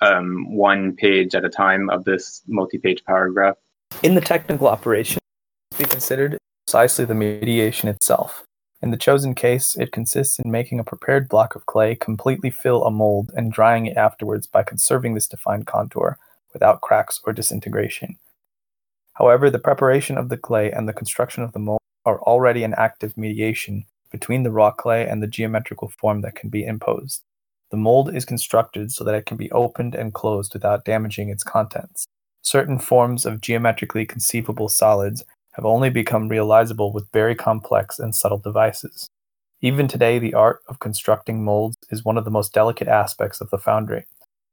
[0.02, 3.56] um, one page at a time of this multi-page paragraph.
[4.02, 5.20] In the technical operation,
[5.78, 8.44] be considered precisely the mediation itself.
[8.82, 12.84] In the chosen case, it consists in making a prepared block of clay completely fill
[12.84, 16.18] a mold and drying it afterwards by conserving this defined contour
[16.52, 18.18] without cracks or disintegration.
[19.14, 22.74] However, the preparation of the clay and the construction of the mold are already an
[22.78, 27.24] active mediation between the raw clay and the geometrical form that can be imposed.
[27.72, 31.44] The mold is constructed so that it can be opened and closed without damaging its
[31.44, 32.06] contents.
[32.44, 38.38] Certain forms of geometrically conceivable solids have only become realizable with very complex and subtle
[38.38, 39.10] devices.
[39.62, 43.50] Even today, the art of constructing molds is one of the most delicate aspects of
[43.50, 44.06] the foundry.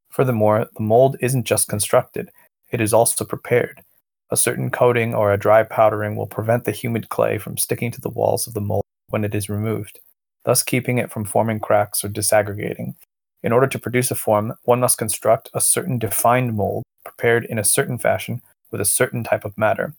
[0.08, 2.30] Furthermore, the mold isn't just constructed,
[2.70, 3.82] it is also prepared.
[4.30, 8.00] A certain coating or a dry powdering will prevent the humid clay from sticking to
[8.00, 9.98] the walls of the mold when it is removed,
[10.44, 12.94] thus keeping it from forming cracks or disaggregating.
[13.42, 17.58] In order to produce a form, one must construct a certain defined mold prepared in
[17.58, 18.40] a certain fashion
[18.70, 19.94] with a certain type of matter,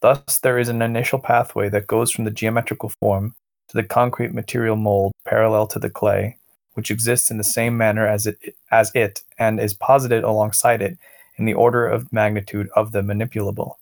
[0.00, 3.34] Thus, there is an initial pathway that goes from the geometrical form
[3.68, 6.38] to the concrete material mold parallel to the clay,
[6.72, 8.38] which exists in the same manner as it,
[8.70, 10.96] as it and is posited alongside it
[11.36, 13.74] in the order of magnitude of the manipulable.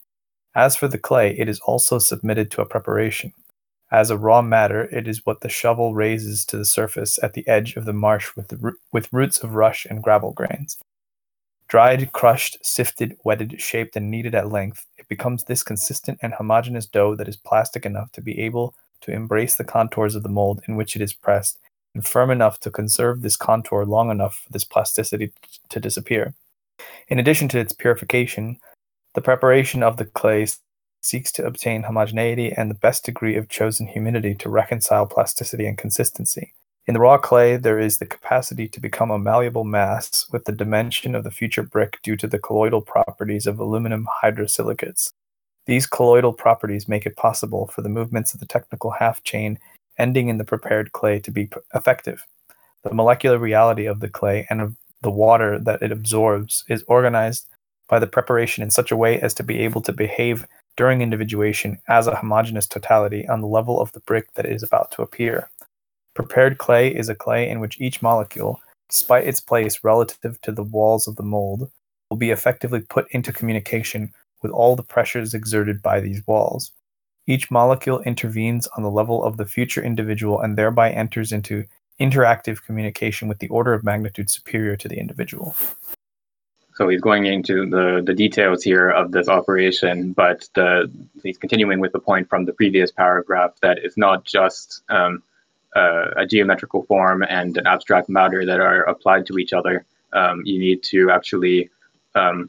[0.54, 3.32] As for the clay, it is also submitted to a preparation.
[3.90, 7.46] As a raw matter, it is what the shovel raises to the surface at the
[7.48, 10.76] edge of the marsh with, the, with roots of rush and gravel grains.
[11.68, 16.86] Dried, crushed, sifted, wetted, shaped, and kneaded at length, it becomes this consistent and homogeneous
[16.86, 20.62] dough that is plastic enough to be able to embrace the contours of the mold
[20.66, 21.58] in which it is pressed,
[21.94, 25.32] and firm enough to conserve this contour long enough for this plasticity
[25.68, 26.34] to disappear.
[27.08, 28.58] In addition to its purification,
[29.14, 30.46] the preparation of the clay
[31.02, 35.78] seeks to obtain homogeneity and the best degree of chosen humidity to reconcile plasticity and
[35.78, 36.54] consistency.
[36.86, 40.52] In the raw clay, there is the capacity to become a malleable mass with the
[40.52, 45.10] dimension of the future brick due to the colloidal properties of aluminum hydrosilicates.
[45.66, 49.58] These colloidal properties make it possible for the movements of the technical half chain
[49.98, 52.24] ending in the prepared clay to be effective.
[52.84, 57.46] The molecular reality of the clay and of the water that it absorbs is organized
[57.88, 61.78] by the preparation in such a way as to be able to behave during individuation
[61.88, 65.48] as a homogeneous totality on the level of the brick that is about to appear.
[66.14, 70.62] Prepared clay is a clay in which each molecule, despite its place relative to the
[70.62, 71.70] walls of the mold,
[72.10, 76.72] will be effectively put into communication with all the pressures exerted by these walls.
[77.26, 81.64] Each molecule intervenes on the level of the future individual and thereby enters into
[82.00, 85.54] interactive communication with the order of magnitude superior to the individual.
[86.74, 90.88] So he's going into the, the details here of this operation, but the,
[91.24, 95.24] he's continuing with the point from the previous paragraph that it's not just um,
[95.74, 99.84] uh, a geometrical form and an abstract matter that are applied to each other.
[100.12, 101.68] Um, you need to actually
[102.14, 102.48] um,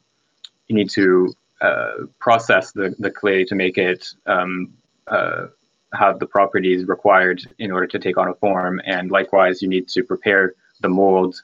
[0.67, 4.71] you need to uh, process the, the clay to make it um,
[5.07, 5.47] uh,
[5.93, 8.82] have the properties required in order to take on a form.
[8.86, 11.41] And likewise, you need to prepare the mold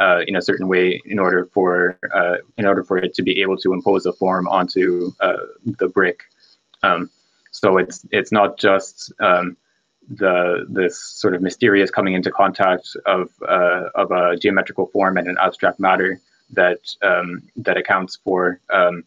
[0.00, 3.40] uh, in a certain way in order for uh, in order for it to be
[3.42, 6.24] able to impose a form onto uh, the brick.
[6.82, 7.10] Um,
[7.50, 9.56] so it's it's not just um,
[10.08, 15.28] the this sort of mysterious coming into contact of uh, of a geometrical form and
[15.28, 19.04] an abstract matter that um, that accounts for um,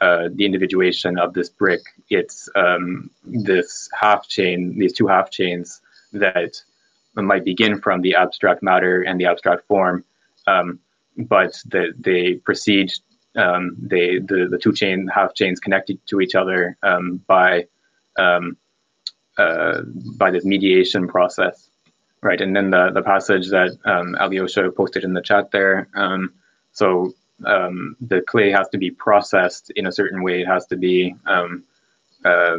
[0.00, 1.80] uh, the individuation of this brick.
[2.10, 5.80] It's um, this half chain, these two half chains
[6.12, 6.62] that
[7.14, 10.04] might begin from the abstract matter and the abstract form,
[10.46, 10.78] um,
[11.16, 12.92] but that they proceed.
[13.36, 17.66] Um, they the the two chain half chains connected to each other um, by
[19.38, 19.82] uh,
[20.16, 21.70] by this mediation process,
[22.22, 22.40] right?
[22.40, 25.88] And then the the passage that um, Alyosha posted in the chat there.
[25.94, 26.34] Um,
[26.72, 30.42] so um, the clay has to be processed in a certain way.
[30.42, 31.64] It has to be um,
[32.24, 32.58] uh,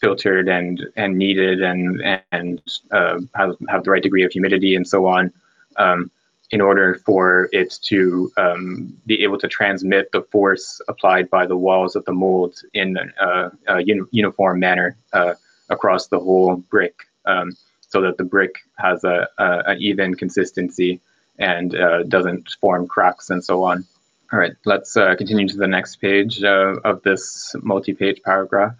[0.00, 4.86] filtered and and kneaded and and uh, have have the right degree of humidity and
[4.86, 5.32] so on.
[5.76, 6.10] Um,
[6.52, 11.56] in order for it to um, be able to transmit the force applied by the
[11.56, 15.34] walls of the mold in a, a uni- uniform manner uh,
[15.68, 21.00] across the whole brick um, so that the brick has a, a an even consistency
[21.38, 23.84] and uh, doesn't form cracks and so on.
[24.32, 28.76] All right, let's uh, continue to the next page uh, of this multi-page paragraph.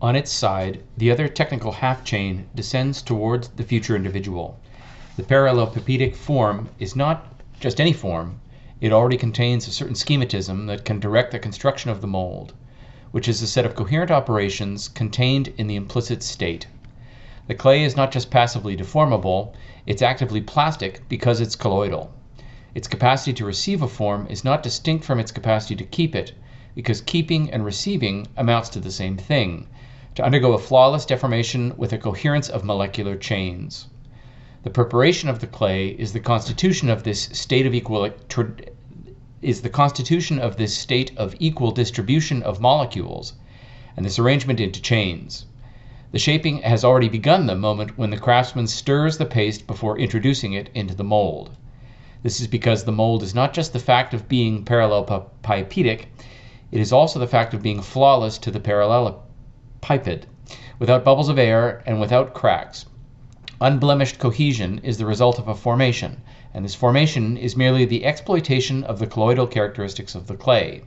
[0.00, 4.60] On its side, the other technical half chain descends towards the future individual.
[5.16, 8.40] The parallelepipedic form is not just any form,
[8.80, 12.52] it already contains a certain schematism that can direct the construction of the mold
[13.14, 16.66] which is a set of coherent operations contained in the implicit state.
[17.46, 19.54] The clay is not just passively deformable,
[19.86, 22.12] it's actively plastic because it's colloidal.
[22.74, 26.32] Its capacity to receive a form is not distinct from its capacity to keep it,
[26.74, 29.68] because keeping and receiving amounts to the same thing
[30.16, 33.86] to undergo a flawless deformation with a coherence of molecular chains.
[34.64, 38.10] The preparation of the clay is the constitution of this state of equal,
[39.40, 43.34] is the constitution of this state of equal distribution of molecules
[43.96, 45.46] and this arrangement into chains.
[46.10, 50.54] The shaping has already begun the moment when the craftsman stirs the paste before introducing
[50.54, 51.56] it into the mold.
[52.24, 56.06] This is because the mold is not just the fact of being parallelepipedic,
[56.72, 60.22] it is also the fact of being flawless to the parallelepiped,
[60.78, 62.86] without bubbles of air and without cracks.
[63.60, 66.22] Unblemished cohesion is the result of a formation,
[66.54, 70.80] and this formation is merely the exploitation of the colloidal characteristics of the clay.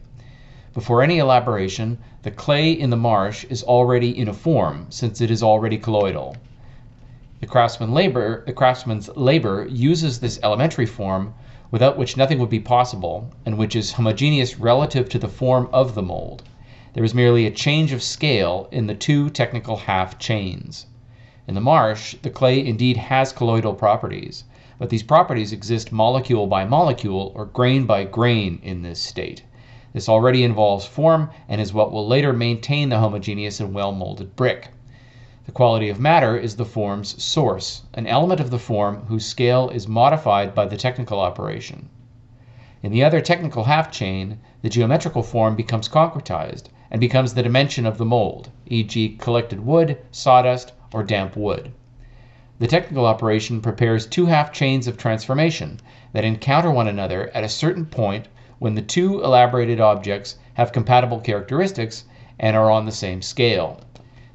[0.73, 5.29] Before any elaboration, the clay in the marsh is already in a form, since it
[5.29, 6.35] is already colloidal.
[7.39, 11.35] The, craftsman labor, the craftsman's labor uses this elementary form
[11.69, 15.93] without which nothing would be possible, and which is homogeneous relative to the form of
[15.93, 16.41] the mold.
[16.93, 20.87] There is merely a change of scale in the two technical half chains.
[21.47, 24.43] In the marsh, the clay indeed has colloidal properties,
[24.79, 29.43] but these properties exist molecule by molecule or grain by grain in this state.
[29.93, 34.35] This already involves form and is what will later maintain the homogeneous and well molded
[34.35, 34.69] brick.
[35.47, 39.69] The quality of matter is the form's source, an element of the form whose scale
[39.69, 41.87] is modified by the technical operation.
[42.83, 47.85] In the other technical half chain, the geometrical form becomes concretized and becomes the dimension
[47.85, 51.71] of the mold, e.g., collected wood, sawdust, or damp wood.
[52.59, 55.79] The technical operation prepares two half chains of transformation
[56.11, 58.27] that encounter one another at a certain point
[58.59, 62.03] when the two elaborated objects have compatible characteristics
[62.37, 63.79] and are on the same scale.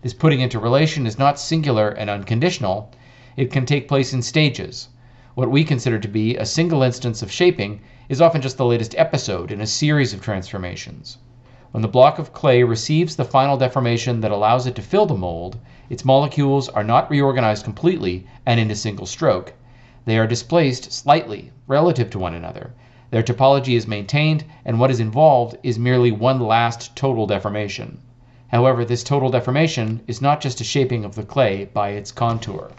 [0.02, 2.90] This putting into relation is not singular and unconditional,
[3.36, 4.88] it can take place in stages.
[5.36, 8.96] What we consider to be a single instance of shaping is often just the latest
[8.98, 11.18] episode in a series of transformations.
[11.70, 15.14] When the block of clay receives the final deformation that allows it to fill the
[15.14, 19.54] mold, its molecules are not reorganized completely and in a single stroke.
[20.04, 22.74] They are displaced slightly relative to one another.
[23.12, 27.98] Their topology is maintained, and what is involved is merely one last total deformation.
[28.52, 32.70] However, this total deformation is not just a shaping of the clay by its contour.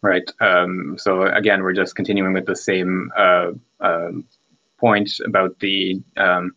[0.00, 0.30] Right.
[0.40, 3.50] Um, so again, we're just continuing with the same uh,
[3.80, 4.12] uh,
[4.78, 6.54] point about the um,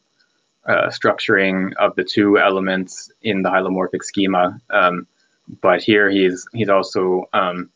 [0.63, 4.61] uh, structuring of the two elements in the hylomorphic schema.
[4.69, 5.07] Um,
[5.61, 7.71] but here he's he's also um,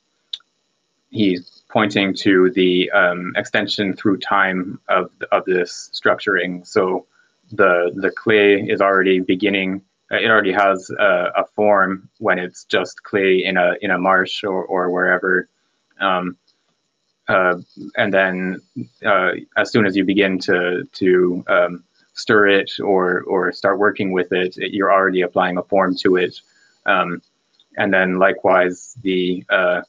[1.09, 6.65] he's pointing to the um, extension through time of of this structuring.
[6.67, 7.07] So
[7.51, 9.81] the the clay is already beginning.
[10.11, 13.97] Uh, it already has a, a, form when it's just clay in a in a
[13.97, 15.47] marsh or or wherever.
[15.99, 16.37] Um,
[17.27, 17.55] uh,
[17.97, 18.61] and then
[19.03, 21.83] uh, as soon as you begin to to um,
[22.13, 26.17] stir it or or start working with it, it you're already applying a form to
[26.17, 26.39] it.
[26.85, 27.21] Um,
[27.77, 29.81] and then likewise, the uh,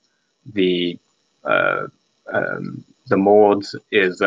[0.52, 0.98] the
[1.44, 1.86] uh,
[2.32, 4.22] um, the mold is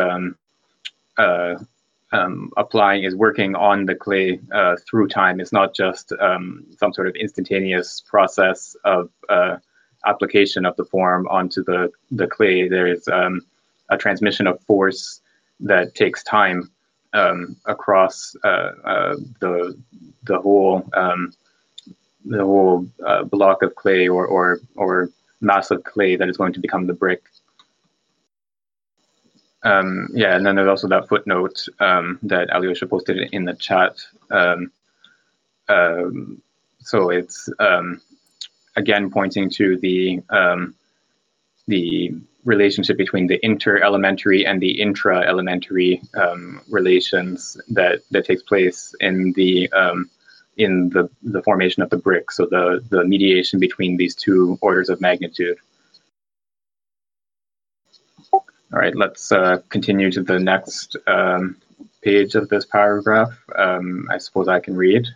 [2.12, 5.40] um, applying is working on the clay uh, through time.
[5.40, 9.56] It's not just um, some sort of instantaneous process of uh,
[10.06, 12.68] application of the form onto the, the clay.
[12.68, 13.42] There is um,
[13.90, 15.20] a transmission of force
[15.60, 16.70] that takes time
[17.12, 19.76] um, across uh, uh, the
[20.24, 21.32] the whole um,
[22.24, 26.52] the whole uh, block of clay or, or or mass of clay that is going
[26.52, 27.22] to become the brick.
[29.62, 33.96] Um, yeah, and then there's also that footnote um, that Alyosha posted in the chat.
[34.30, 34.72] Um,
[35.68, 36.42] um
[36.80, 38.00] so it's um,
[38.76, 40.74] again pointing to the um,
[41.68, 42.12] the
[42.44, 46.00] relationship between the inter-elementary and the intra-elementary
[46.68, 49.68] relations that that takes place in the
[50.60, 52.30] in the, the formation of the brick.
[52.30, 55.58] So the the mediation between these two orders of magnitude.
[58.72, 61.56] All right, let's uh, continue to the next um,
[62.02, 63.32] page of this paragraph.
[63.56, 65.08] Um, I suppose I can read.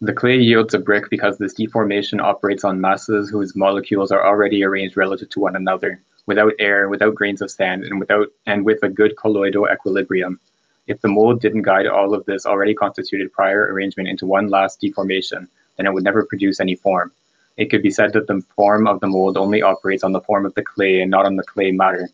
[0.00, 4.64] The clay yields a brick because this deformation operates on masses whose molecules are already
[4.64, 8.82] arranged relative to one another, without air, without grains of sand, and without and with
[8.82, 10.40] a good colloidal equilibrium.
[10.86, 14.80] If the mold didn't guide all of this already constituted prior arrangement into one last
[14.80, 17.12] deformation, then it would never produce any form.
[17.56, 20.44] It could be said that the form of the mold only operates on the form
[20.44, 22.08] of the clay and not on the clay matter.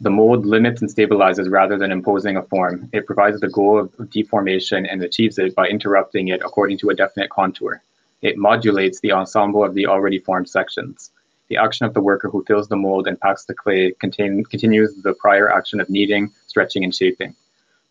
[0.00, 2.90] The mold limits and stabilizes rather than imposing a form.
[2.92, 6.94] It provides the goal of deformation and achieves it by interrupting it according to a
[6.94, 7.82] definite contour.
[8.20, 11.12] It modulates the ensemble of the already formed sections.
[11.48, 14.94] The action of the worker who fills the mold and packs the clay contain, continues
[14.96, 17.36] the prior action of kneading, stretching, and shaping.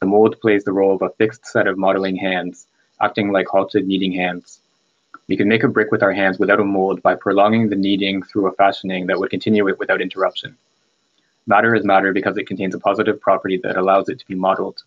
[0.02, 2.68] The mold plays the role of a fixed set of modeling hands,
[3.00, 4.60] acting like halted kneading hands.
[5.28, 8.24] We can make a brick with our hands without a mold by prolonging the kneading
[8.24, 10.58] through a fashioning that would continue it without interruption.
[11.48, 14.84] Matter is matter because it contains a positive property that allows it to be modeled.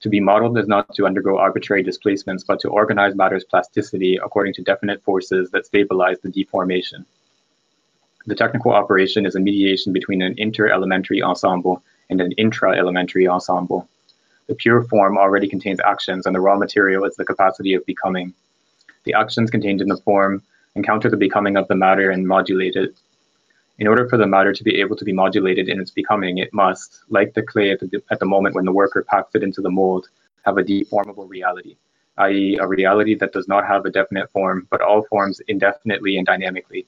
[0.00, 4.54] To be modeled is not to undergo arbitrary displacements, but to organize matter's plasticity according
[4.54, 7.04] to definite forces that stabilize the deformation.
[8.26, 13.88] The technical operation is a mediation between an inter-elementary ensemble and an intra-elementary ensemble.
[14.46, 18.34] The pure form already contains actions, and the raw material is the capacity of becoming.
[19.08, 20.42] The actions contained in the form
[20.74, 22.94] encounter the becoming of the matter and modulate it.
[23.78, 26.52] In order for the matter to be able to be modulated in its becoming, it
[26.52, 29.62] must, like the clay at the, at the moment when the worker packs it into
[29.62, 30.10] the mold,
[30.44, 31.78] have a deformable reality,
[32.18, 36.26] i.e., a reality that does not have a definite form, but all forms indefinitely and
[36.26, 36.86] dynamically.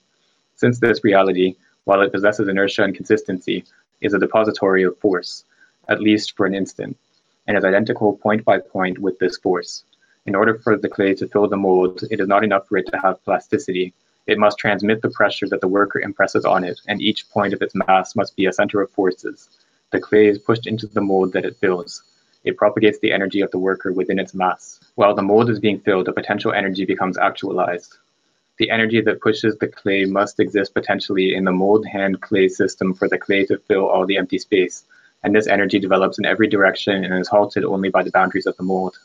[0.56, 3.64] Since this reality, while it possesses inertia and consistency,
[4.02, 5.46] is a depository of force,
[5.88, 6.98] at least for an instant,
[7.46, 9.84] and is identical point by point with this force.
[10.30, 12.86] In order for the clay to fill the mold, it is not enough for it
[12.92, 13.92] to have plasticity.
[14.28, 17.60] It must transmit the pressure that the worker impresses on it, and each point of
[17.60, 19.48] its mass must be a center of forces.
[19.90, 22.04] The clay is pushed into the mold that it fills.
[22.44, 24.78] It propagates the energy of the worker within its mass.
[24.94, 27.96] While the mold is being filled, the potential energy becomes actualized.
[28.58, 32.94] The energy that pushes the clay must exist potentially in the mold hand clay system
[32.94, 34.84] for the clay to fill all the empty space,
[35.24, 38.56] and this energy develops in every direction and is halted only by the boundaries of
[38.56, 38.96] the mold.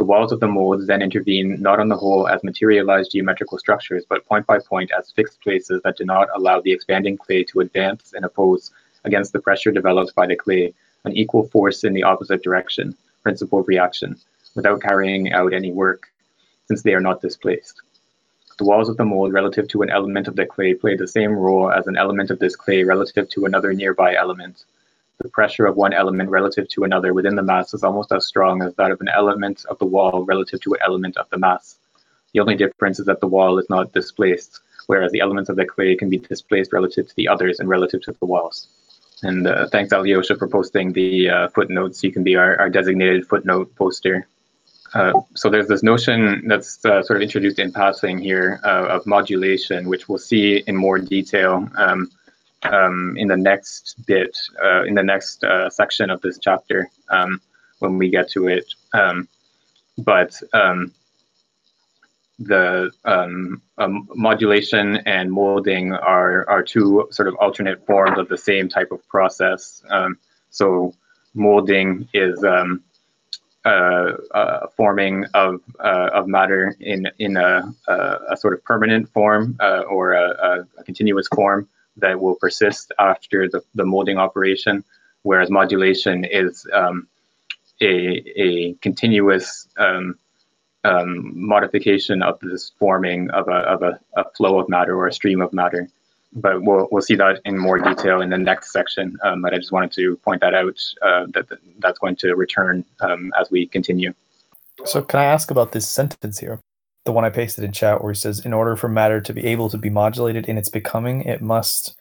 [0.00, 4.06] The walls of the molds then intervene not on the whole as materialized geometrical structures,
[4.08, 7.60] but point by point as fixed places that do not allow the expanding clay to
[7.60, 8.70] advance and oppose
[9.04, 10.72] against the pressure developed by the clay,
[11.04, 14.16] an equal force in the opposite direction, principle of reaction,
[14.54, 16.10] without carrying out any work,
[16.66, 17.82] since they are not displaced.
[18.56, 21.32] The walls of the mold relative to an element of the clay play the same
[21.32, 24.64] role as an element of this clay relative to another nearby element,
[25.20, 28.62] the pressure of one element relative to another within the mass is almost as strong
[28.62, 31.76] as that of an element of the wall relative to an element of the mass.
[32.32, 35.66] The only difference is that the wall is not displaced, whereas the elements of the
[35.66, 38.68] clay can be displaced relative to the others and relative to the walls.
[39.22, 42.02] And uh, thanks, Alyosha, for posting the uh, footnotes.
[42.02, 44.26] You can be our, our designated footnote poster.
[44.94, 49.06] Uh, so there's this notion that's uh, sort of introduced in passing here uh, of
[49.06, 52.10] modulation, which we'll see in more detail um,
[52.62, 57.40] um, in the next bit, uh, in the next uh, section of this chapter um,
[57.78, 58.72] when we get to it.
[58.92, 59.28] Um,
[59.98, 60.92] but um,
[62.38, 68.38] the um, um, modulation and molding are, are two sort of alternate forms of the
[68.38, 69.82] same type of process.
[70.50, 70.94] so
[71.34, 72.42] molding is
[73.62, 79.06] uh, uh, forming of uh, of matter in in a, a, a sort of permanent
[79.12, 81.68] form uh, or a, a, continuous form,
[82.00, 84.84] that will persist after the, the molding operation,
[85.22, 87.06] whereas modulation is um,
[87.80, 90.18] a, a continuous um,
[90.84, 95.12] um, modification of this forming of, a, of a, a, flow of matter or a
[95.12, 95.88] stream of matter.
[96.32, 99.18] but we'll we'll see that in more detail in the next section.
[99.22, 101.46] Um, but I just wanted to point that out uh, that
[101.78, 104.14] that's going to return um, as we continue.
[104.84, 106.60] So can I ask about this sentence here?
[107.04, 109.46] The one I pasted in chat where he says, in order for matter to be
[109.46, 111.94] able to be modulated in its becoming, it must,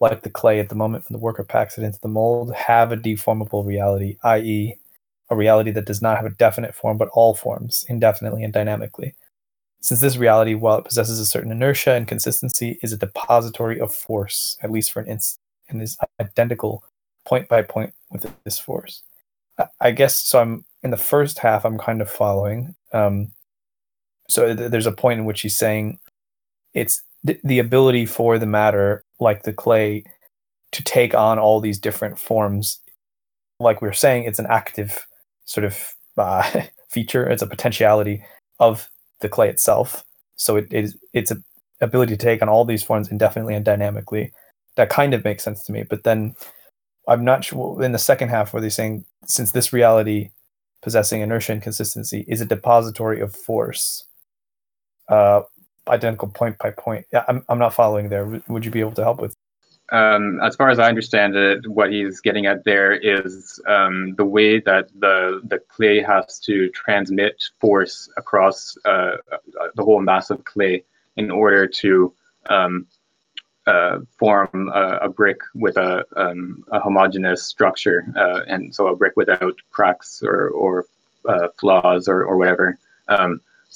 [0.00, 2.90] like the clay at the moment when the worker packs it into the mold, have
[2.92, 4.78] a deformable reality, i.e.,
[5.28, 9.14] a reality that does not have a definite form but all forms, indefinitely and dynamically.
[9.80, 13.94] Since this reality, while it possesses a certain inertia and consistency, is a depository of
[13.94, 16.82] force, at least for an instant, and is identical
[17.24, 19.02] point by point with this force.
[19.80, 20.40] I guess so.
[20.40, 21.64] I'm in the first half.
[21.64, 22.74] I'm kind of following.
[22.92, 23.32] Um,
[24.28, 25.98] so th- there's a point in which he's saying
[26.74, 30.04] it's th- the ability for the matter, like the clay,
[30.72, 32.80] to take on all these different forms.
[33.60, 35.06] Like we are saying, it's an active
[35.44, 37.28] sort of uh, feature.
[37.28, 38.24] It's a potentiality
[38.58, 40.04] of the clay itself.
[40.36, 41.32] So it is its
[41.80, 44.32] ability to take on all these forms indefinitely and dynamically.
[44.76, 45.84] That kind of makes sense to me.
[45.84, 46.34] But then
[47.08, 50.30] I'm not sure in the second half where they're saying since this reality
[50.82, 54.04] possessing inertia and consistency is a depository of force,
[55.08, 55.42] uh,
[55.88, 57.06] identical point by point.
[57.12, 58.42] Yeah, I'm I'm not following there.
[58.48, 59.34] Would you be able to help with?
[59.92, 64.24] Um, as far as I understand it, what he's getting at there is um, the
[64.24, 69.16] way that the the clay has to transmit force across uh,
[69.74, 70.82] the whole mass of clay
[71.16, 72.12] in order to
[72.50, 72.86] um,
[73.66, 78.96] uh, form a, a, brick with a, um, a homogeneous structure, uh, and so a
[78.96, 80.86] brick without cracks or, or
[81.28, 82.78] uh, flaws or, or whatever.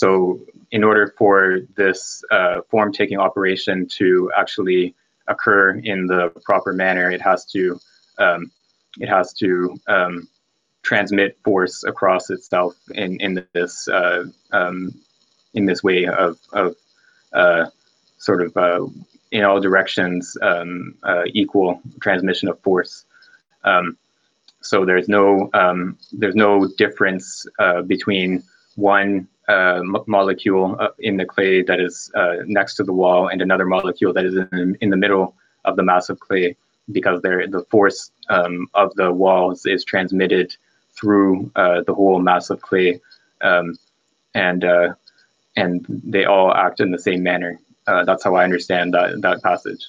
[0.00, 0.40] So,
[0.70, 4.94] in order for this uh, form taking operation to actually
[5.28, 7.78] occur in the proper manner, it has to
[8.16, 8.50] um,
[8.98, 10.26] it has to um,
[10.82, 14.98] transmit force across itself in in this uh, um,
[15.52, 16.76] in this way of of
[17.34, 17.66] uh,
[18.16, 18.86] sort of uh,
[19.32, 23.04] in all directions um, uh, equal transmission of force.
[23.64, 23.98] Um,
[24.62, 28.42] so there's no um, there's no difference uh, between
[28.76, 33.66] one uh, molecule in the clay that is uh, next to the wall and another
[33.66, 35.34] molecule that is in, in the middle
[35.64, 36.56] of the mass of clay
[36.92, 40.56] because the force um, of the walls is transmitted
[40.98, 43.00] through uh, the whole mass of clay
[43.40, 43.76] um,
[44.34, 44.94] and uh,
[45.56, 47.58] and they all act in the same manner.
[47.86, 49.84] That's how I understand that, that passage.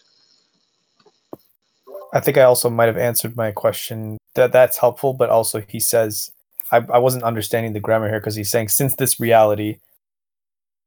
[2.14, 4.18] I think I also might have answered my question.
[4.34, 6.32] That that's helpful, but also he says
[6.72, 9.80] I, I wasn't understanding the grammar here because he's saying since this reality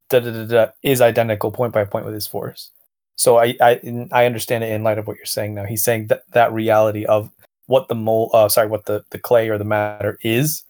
[0.09, 2.70] da, da, da, da, is identical point by point with his force.
[3.16, 3.80] So I, I
[4.11, 5.64] I understand it in light of what you're saying now.
[5.64, 7.30] He's saying that that reality of
[7.66, 10.62] what the mole uh, sorry what the, the clay or the matter is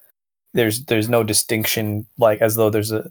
[0.53, 3.11] there's there's no distinction like as though there's a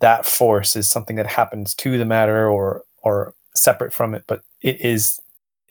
[0.00, 4.42] that force is something that happens to the matter or or separate from it but
[4.60, 5.18] it is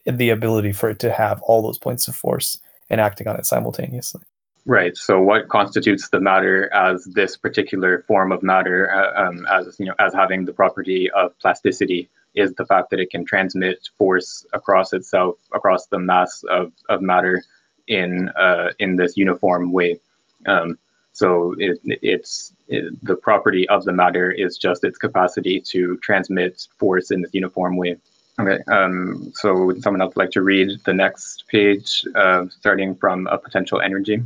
[0.06, 2.60] the ability for it to have all those points of force
[2.90, 4.22] and acting on it simultaneously
[4.68, 4.98] Right.
[4.98, 9.86] So, what constitutes the matter as this particular form of matter, uh, um, as you
[9.86, 14.44] know, as having the property of plasticity, is the fact that it can transmit force
[14.54, 17.44] across itself, across the mass of, of matter,
[17.88, 20.00] in uh, in this uniform way.
[20.48, 20.80] Um,
[21.14, 26.68] so, it, it's it, the property of the matter is just its capacity to transmit
[26.80, 27.98] force in this uniform way.
[28.40, 33.28] Okay, um, so would someone else like to read the next page, uh, starting from
[33.28, 34.24] a potential energy?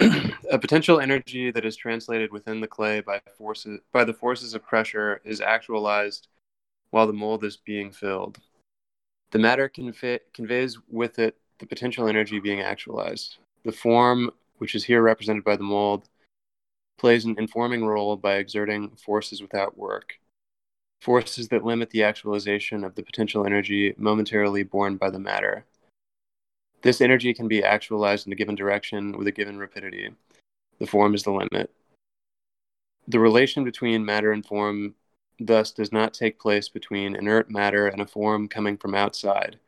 [0.00, 4.64] A potential energy that is translated within the clay by forces by the forces of
[4.64, 6.28] pressure is actualized
[6.90, 8.38] while the mold is being filled.
[9.30, 13.36] The matter convey, conveys with it the potential energy being actualized.
[13.64, 16.08] The form, which is here represented by the mold,
[16.98, 20.18] plays an informing role by exerting forces without work,
[21.00, 25.64] forces that limit the actualization of the potential energy momentarily borne by the matter.
[26.82, 30.10] This energy can be actualized in a given direction with a given rapidity.
[30.78, 31.70] The form is the limit.
[33.06, 34.94] The relation between matter and form
[35.38, 39.58] thus does not take place between inert matter and a form coming from outside.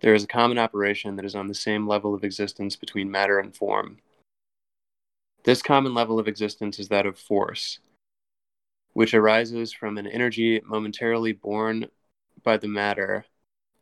[0.00, 3.38] There is a common operation that is on the same level of existence between matter
[3.38, 3.98] and form.
[5.44, 7.78] This common level of existence is that of force,
[8.92, 11.88] which arises from an energy momentarily borne
[12.42, 13.24] by the matter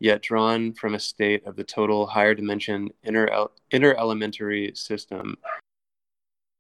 [0.02, 5.38] yet drawn from a state of the total higher dimension inner, inner elementary system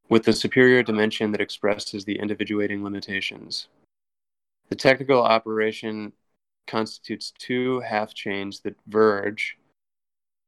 [0.08, 3.66] with the superior dimension that expresses the individuating limitations.
[4.68, 6.12] The technical operation
[6.68, 9.58] constitutes two half chains that verge,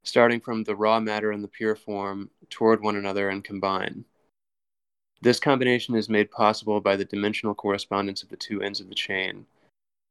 [0.05, 4.05] starting from the raw matter and the pure form toward one another and combine.
[5.21, 8.95] This combination is made possible by the dimensional correspondence of the two ends of the
[8.95, 9.47] chain,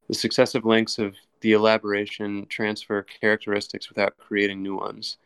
[0.08, 5.18] The successive lengths of the elaboration transfer characteristics without creating new ones.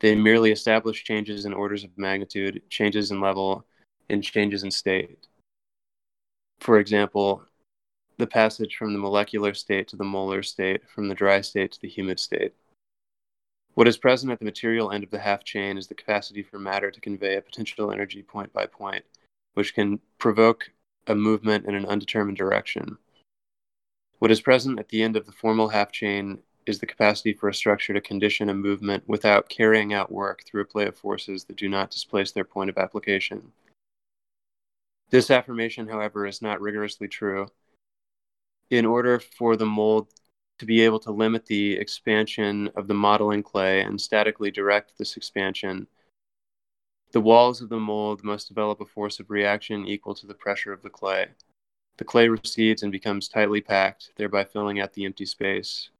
[0.00, 3.64] They merely establish changes in orders of magnitude, changes in level,
[4.08, 5.26] and changes in state.
[6.60, 7.42] For example,
[8.16, 11.80] the passage from the molecular state to the molar state, from the dry state to
[11.80, 12.52] the humid state.
[13.74, 16.58] What is present at the material end of the half chain is the capacity for
[16.58, 19.04] matter to convey a potential energy point by point,
[19.54, 20.70] which can provoke
[21.06, 22.98] a movement in an undetermined direction.
[24.18, 27.48] What is present at the end of the formal half chain is the capacity for
[27.48, 31.44] a structure to condition a movement without carrying out work through a play of forces
[31.44, 33.52] that do not displace their point of application.
[35.10, 37.48] This affirmation, however, is not rigorously true.
[38.70, 40.08] In order for the mold
[40.58, 45.16] to be able to limit the expansion of the modeling clay and statically direct this
[45.16, 45.86] expansion,
[47.12, 50.72] the walls of the mold must develop a force of reaction equal to the pressure
[50.72, 51.28] of the clay.
[51.98, 55.90] The clay recedes and becomes tightly packed, thereby filling out the empty space.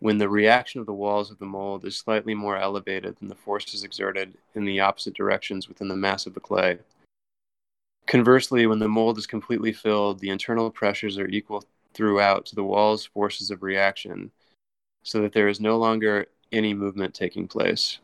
[0.00, 3.36] When the reaction of the walls of the mold is slightly more elevated than the
[3.36, 6.78] forces exerted in the opposite directions within the mass of the clay.
[8.06, 12.64] Conversely, when the mold is completely filled, the internal pressures are equal throughout to the
[12.64, 14.32] wall's forces of reaction,
[15.04, 18.00] so that there is no longer any movement taking place.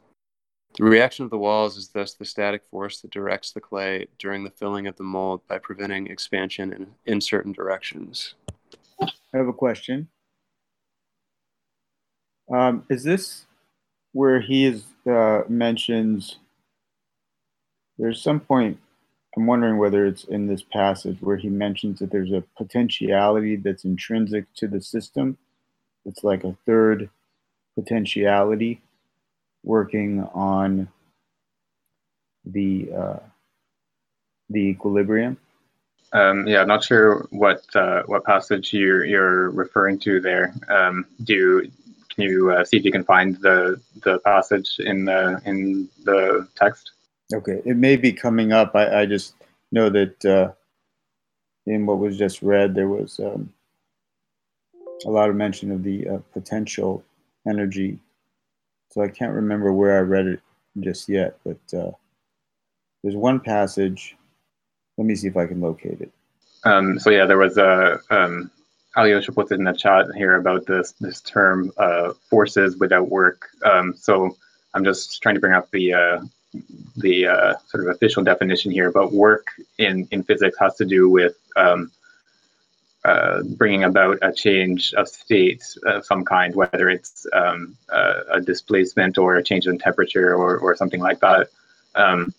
[0.77, 4.45] The reaction of the walls is thus the static force that directs the clay during
[4.45, 8.35] the filling of the mold by preventing expansion in, in certain directions.
[9.01, 10.09] I have a question.
[12.53, 13.47] Um, is this
[14.13, 16.39] where he is uh, mentions?
[17.99, 18.79] There's some point.
[19.37, 23.85] I'm wondering whether it's in this passage where he mentions that there's a potentiality that's
[23.85, 25.37] intrinsic to the system.
[26.05, 27.11] It's like a third
[27.77, 28.81] potentiality
[29.63, 30.89] working on
[32.45, 33.19] the uh,
[34.49, 35.37] the equilibrium.
[36.13, 40.55] Um, yeah, I'm not sure what uh, what passage you're you're referring to there.
[40.69, 41.71] Um, do you,
[42.15, 46.49] can you uh, see if you can find the the passage in the in the
[46.57, 46.93] text?
[47.33, 48.75] Okay, it may be coming up.
[48.75, 49.35] I, I just
[49.71, 50.53] know that uh,
[51.67, 53.53] in what was just read, there was um,
[55.07, 57.05] a lot of mention of the uh, potential
[57.47, 58.01] energy
[58.91, 60.41] so I can't remember where I read it
[60.81, 61.93] just yet, but uh,
[63.03, 64.17] there's one passage.
[64.99, 66.13] Let me see if I can locate it.
[66.65, 68.51] Um, so yeah, there was a um,
[68.97, 73.49] Alyosha puts it in the chat here about this this term uh, forces without work.
[73.65, 74.37] Um, so
[74.75, 76.21] I'm just trying to bring up the uh,
[76.97, 78.91] the uh, sort of official definition here.
[78.91, 79.47] But work
[79.79, 81.91] in in physics has to do with um,
[83.05, 88.41] uh, bringing about a change of state of some kind, whether it's um, a, a,
[88.43, 91.49] displacement or a change in temperature or, or something like that.
[91.95, 92.35] Um,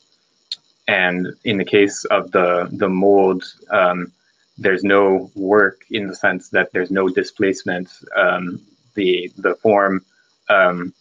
[0.88, 4.12] and in the case of the the mold, um,
[4.57, 7.89] there's no work in the sense that there's no displacement.
[8.16, 8.62] Um,
[8.93, 10.05] the the form
[10.49, 10.93] um,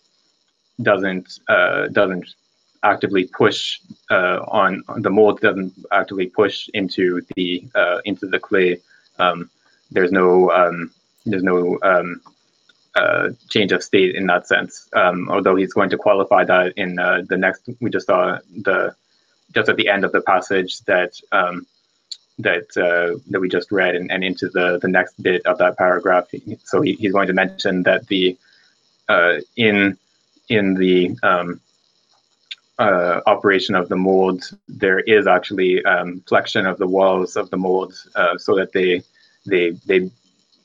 [0.81, 2.35] doesn't uh, doesn't
[2.83, 3.81] actively push
[4.11, 8.81] uh, on the mold doesn't actively push into the uh, into the clay
[9.21, 9.51] um,
[9.91, 10.93] there's no um,
[11.27, 12.21] there's no um,
[12.95, 14.89] uh, change of state in that sense.
[14.95, 18.95] Um, although he's going to qualify that in uh, the next, we just saw the
[19.55, 21.67] just at the end of the passage that um,
[22.39, 25.77] that uh, that we just read, and, and into the the next bit of that
[25.77, 26.29] paragraph.
[26.65, 28.37] So he, he's going to mention that the
[29.09, 29.99] uh, in
[30.49, 31.61] in the um,
[32.81, 37.57] uh, operation of the mold, there is actually um, flexion of the walls of the
[37.57, 39.03] mold uh, so that they
[39.45, 40.11] they they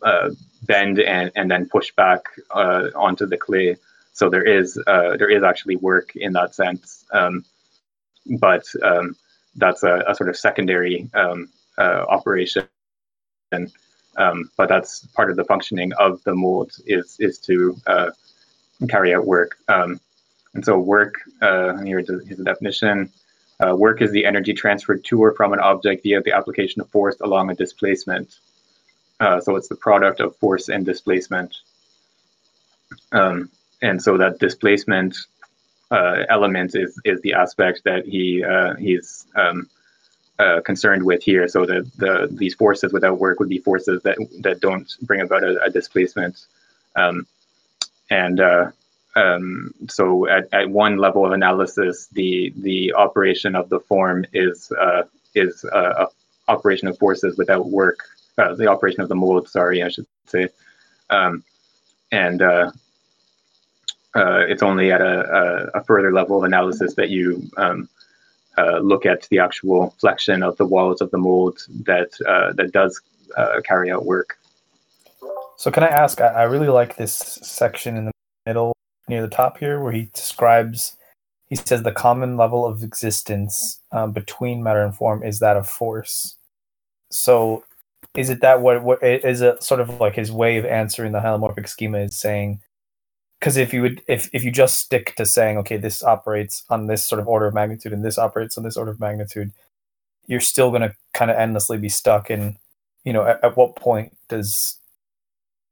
[0.02, 0.30] uh,
[0.64, 3.76] bend and, and then push back uh, onto the clay.
[4.14, 7.44] So there is uh, there is actually work in that sense, um,
[8.40, 9.18] but um,
[9.58, 12.66] that's a, a, sort of secondary um, uh, operation.
[14.18, 17.76] Um, but that's part of the functioning of the mold is is to
[18.88, 19.58] carry out work.
[19.68, 20.00] Um,
[20.56, 23.12] and so work uh, here's, a, here's a definition.
[23.62, 27.18] work is the energy transferred to or from an object via the application of force
[27.22, 28.40] along a displacement.
[29.20, 31.56] Uh, so it's the product of force and displacement.
[33.12, 33.50] Um,
[33.82, 35.16] and so that displacement
[35.92, 39.70] uh, element is is the aspect that he uh, he's um,
[40.40, 41.48] uh, concerned with here.
[41.48, 45.44] So that the these forces without work would be forces that that don't bring about
[45.44, 46.46] a, a displacement.
[46.96, 47.28] Um,
[48.10, 48.72] and uh,
[49.16, 54.72] um, so at, at one level of analysis, the the operation of the form is
[54.72, 55.04] uh,
[55.34, 56.08] is a, a
[56.48, 58.00] operation of forces without work
[58.38, 59.48] uh, the operation of the mold.
[59.48, 60.50] Sorry, I should say,
[61.10, 61.44] um,
[62.12, 62.72] and uh,
[64.16, 67.90] uh, it's only at a, a, a, further level of analysis that you um,
[68.58, 72.74] uh, look at the actual flexion of the walls of the mold that uh, that
[72.74, 73.00] does
[73.38, 74.38] uh, carry out work.
[75.58, 76.20] So can I ask?
[76.20, 78.12] I really like this section in the
[78.46, 78.75] middle
[79.08, 80.96] near the top here, where he describes.
[81.48, 85.70] He says the common level of existence um, between matter and form is that of
[85.70, 86.36] force.
[87.12, 87.64] So,
[88.16, 88.84] is it that what?
[88.84, 89.64] What is it?
[89.64, 92.62] Sort of like his way of answering the hylomorphic schema is saying
[93.40, 96.88] because if you would if if you just stick to saying okay this operates on
[96.88, 99.52] this sort of order of magnitude and this operates on this order of magnitude
[100.26, 102.58] you're still going to kind of endlessly be stuck in
[103.04, 104.78] you know at, at, what point does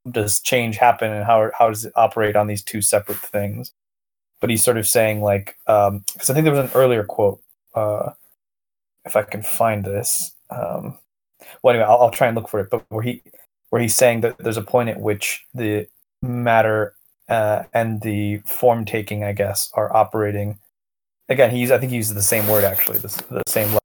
[0.10, 3.72] does change happen and how how does it operate on these two separate things
[4.42, 7.42] but he's sort of saying like um because i think there was an earlier quote
[7.76, 8.12] uh
[9.06, 10.98] if i can find this um
[11.62, 13.24] well anyway I'll, I'll try and look for it but where he
[13.70, 15.88] where he's saying that there's a point at which the
[16.22, 16.96] matter
[17.30, 20.60] uh, and the form taking, I guess, are operating.
[21.30, 23.78] Again, he used, I think he uses the same word actually, the, the same.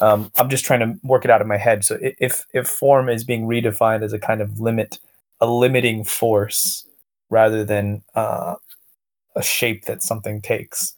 [0.00, 1.84] Um, I'm just trying to work it out in my head.
[1.84, 4.98] So if if form is being redefined as a kind of limit,
[5.40, 6.86] a limiting force,
[7.30, 8.54] rather than uh,
[9.36, 10.94] a shape that something takes,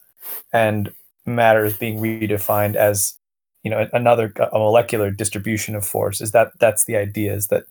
[0.53, 0.93] and
[1.25, 3.15] matter is being redefined as
[3.63, 7.33] you know another a molecular distribution of force, is that that's the idea?
[7.33, 7.63] Is that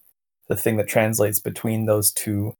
[0.48, 2.54] the thing that translates between those two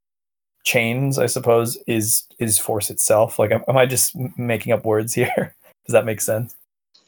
[0.64, 3.38] chains, I suppose, is is force itself.
[3.38, 5.54] Like, am, am I just making up words here?
[5.86, 6.54] Does that make sense?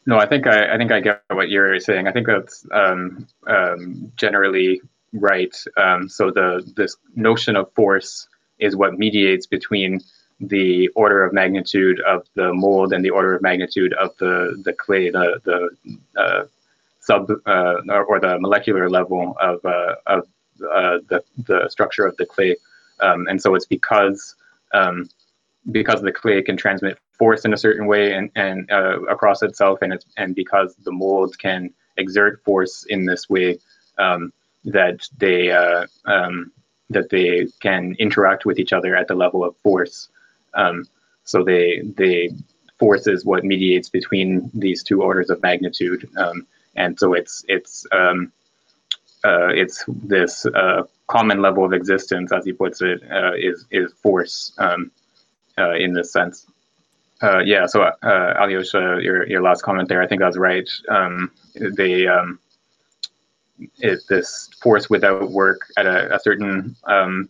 [0.07, 2.09] No, I think I, I think I get what you're saying.
[2.09, 4.81] I think that's um, um, generally
[5.13, 5.55] right.
[5.77, 10.01] Um, so the this notion of force is what mediates between
[10.41, 14.73] the order of magnitude of the mold and the order of magnitude of the the
[14.73, 16.45] clay, the the uh,
[17.01, 20.27] sub uh, or the molecular level of uh, of
[20.73, 22.57] uh, the the structure of the clay.
[23.01, 24.35] Um, and so it's because
[24.75, 25.09] um,
[25.71, 29.79] because the clay can transmit force in a certain way and, and uh, across itself,
[29.83, 33.59] and it's, and because the mold can exert force in this way,
[33.99, 34.33] um,
[34.65, 36.53] that they uh, um,
[36.91, 40.09] that they can interact with each other at the level of force.
[40.55, 40.87] Um,
[41.25, 42.31] so they they
[42.79, 46.47] force is what mediates between these two orders of magnitude, um,
[46.77, 48.33] and so it's it's um,
[49.25, 53.93] uh, it's this uh, common level of existence, as he puts it, uh, is is
[54.03, 54.91] force um,
[55.59, 56.47] uh, in this sense.
[57.23, 57.67] Uh, yeah.
[57.67, 60.69] So, Alyosha, your your last comment there, I think I was right.
[60.89, 62.09] Um, they
[63.79, 67.29] it, this force without work at a, a certain um,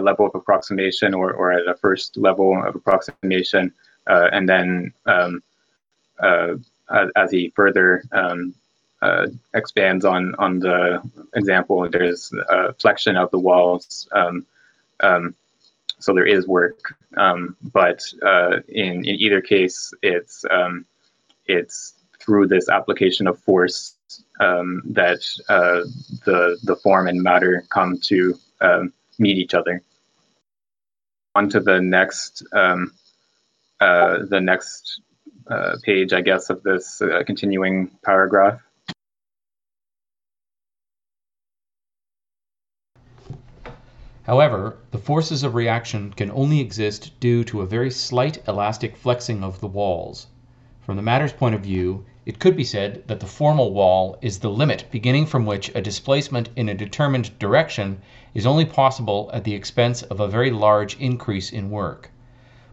[0.00, 3.72] level of approximation, or or at a first level of approximation,
[4.06, 5.42] uh, and then um,
[6.20, 6.54] uh,
[6.90, 8.54] as, as he further um,
[9.02, 11.00] uh, expands on on the
[11.34, 11.88] example.
[11.88, 14.46] There's a flexion of the walls, um,
[15.00, 15.34] um,
[15.98, 20.44] so there is work, um, but uh, in in either case, it's
[21.46, 23.94] it's through this application of force
[24.40, 25.82] um, that uh,
[26.24, 29.82] the the form and matter come to um, meet each other.
[31.34, 32.42] On to the next
[33.80, 35.00] uh, the next
[35.48, 38.60] uh, page, I guess, of this uh, continuing paragraph.
[44.24, 49.42] However, the forces of reaction can only exist due to a very slight elastic flexing
[49.42, 50.26] of the walls.
[50.82, 54.38] From the matter's point of view, it could be said that the formal wall is
[54.38, 57.98] the limit beginning from which a displacement in a determined direction
[58.34, 62.10] is only possible at the expense of a very large increase in work.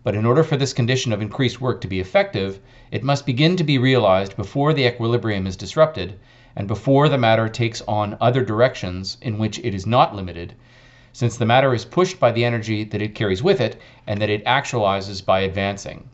[0.03, 2.59] But in order for this condition of increased work to be effective,
[2.91, 6.19] it must begin to be realized before the equilibrium is disrupted,
[6.53, 10.53] and before the matter takes on other directions in which it is not limited,
[11.13, 14.29] since the matter is pushed by the energy that it carries with it and that
[14.29, 16.09] it actualizes by advancing.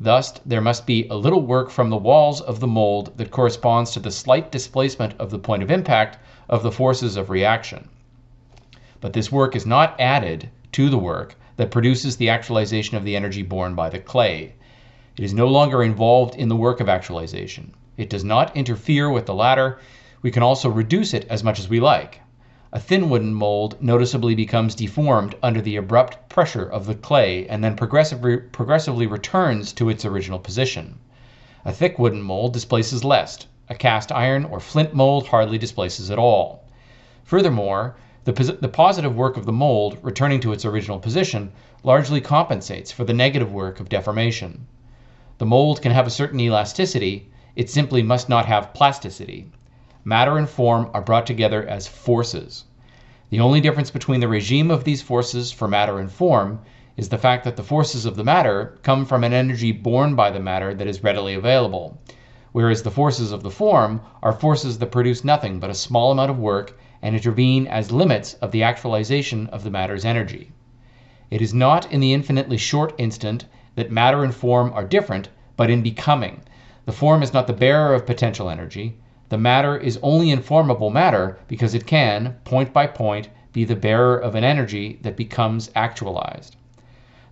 [0.00, 3.92] Thus, there must be a little work from the walls of the mold that corresponds
[3.92, 6.18] to the slight displacement of the point of impact
[6.48, 7.88] of the forces of reaction.
[9.00, 13.14] But this work is not added to the work that produces the actualization of the
[13.14, 14.54] energy borne by the clay.
[15.16, 17.72] It is no longer involved in the work of actualization.
[17.96, 19.78] It does not interfere with the latter.
[20.22, 22.20] We can also reduce it as much as we like
[22.76, 27.62] a thin wooden mold noticeably becomes deformed under the abrupt pressure of the clay and
[27.62, 30.98] then progressively, progressively returns to its original position.
[31.64, 33.46] A thick wooden mold displaces less.
[33.68, 36.64] A cast iron or flint mold hardly displaces at all.
[37.22, 37.94] Furthermore,
[38.24, 41.52] the, the positive work of the mold, returning to its original position,
[41.84, 44.66] largely compensates for the negative work of deformation.
[45.38, 49.46] The mold can have a certain elasticity, it simply must not have plasticity
[50.04, 52.64] matter and form are brought together as forces.
[53.30, 56.60] The only difference between the regime of these forces for matter and form
[56.96, 60.30] is the fact that the forces of the matter come from an energy borne by
[60.30, 61.98] the matter that is readily available,
[62.52, 66.30] whereas the forces of the form are forces that produce nothing but a small amount
[66.30, 70.52] of work and intervene as limits of the actualization of the matter's energy.
[71.30, 75.70] It is not in the infinitely short instant that matter and form are different, but
[75.70, 76.42] in becoming.
[76.84, 78.98] The form is not the bearer of potential energy.
[79.30, 84.18] The matter is only informable matter because it can, point by point, be the bearer
[84.18, 86.56] of an energy that becomes actualized.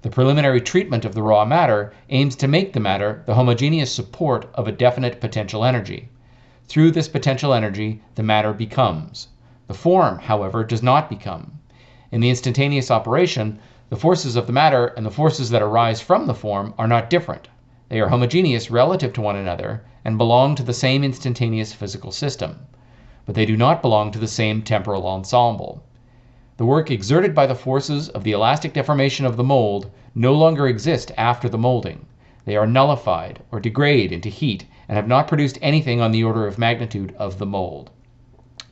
[0.00, 4.48] The preliminary treatment of the raw matter aims to make the matter the homogeneous support
[4.54, 6.08] of a definite potential energy.
[6.66, 9.28] Through this potential energy, the matter becomes.
[9.66, 11.60] The form, however, does not become.
[12.10, 13.58] In the instantaneous operation,
[13.90, 17.10] the forces of the matter and the forces that arise from the form are not
[17.10, 17.48] different.
[17.90, 22.58] They are homogeneous relative to one another and belong to the same instantaneous physical system.
[23.24, 25.82] But they do not belong to the same temporal ensemble.
[26.56, 30.66] The work exerted by the forces of the elastic deformation of the mold no longer
[30.66, 32.06] exist after the molding.
[32.44, 36.46] They are nullified or degrade into heat and have not produced anything on the order
[36.46, 37.90] of magnitude of the mold.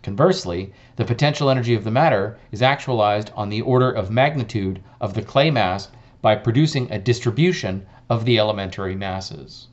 [0.03, 5.15] Conversely, the potential energy of the matter is actualized on the order of magnitude of
[5.15, 5.89] the clay mass
[6.21, 9.69] by producing a distribution of the elementary masses.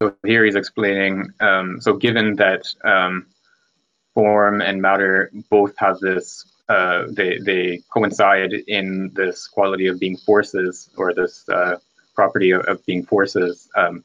[0.00, 3.26] So here he's explaining, um, so given that um,
[4.14, 10.16] form and matter both have this, uh, they, they coincide in this quality of being
[10.16, 11.78] forces or this uh,
[12.14, 14.04] property of, of, being forces, um,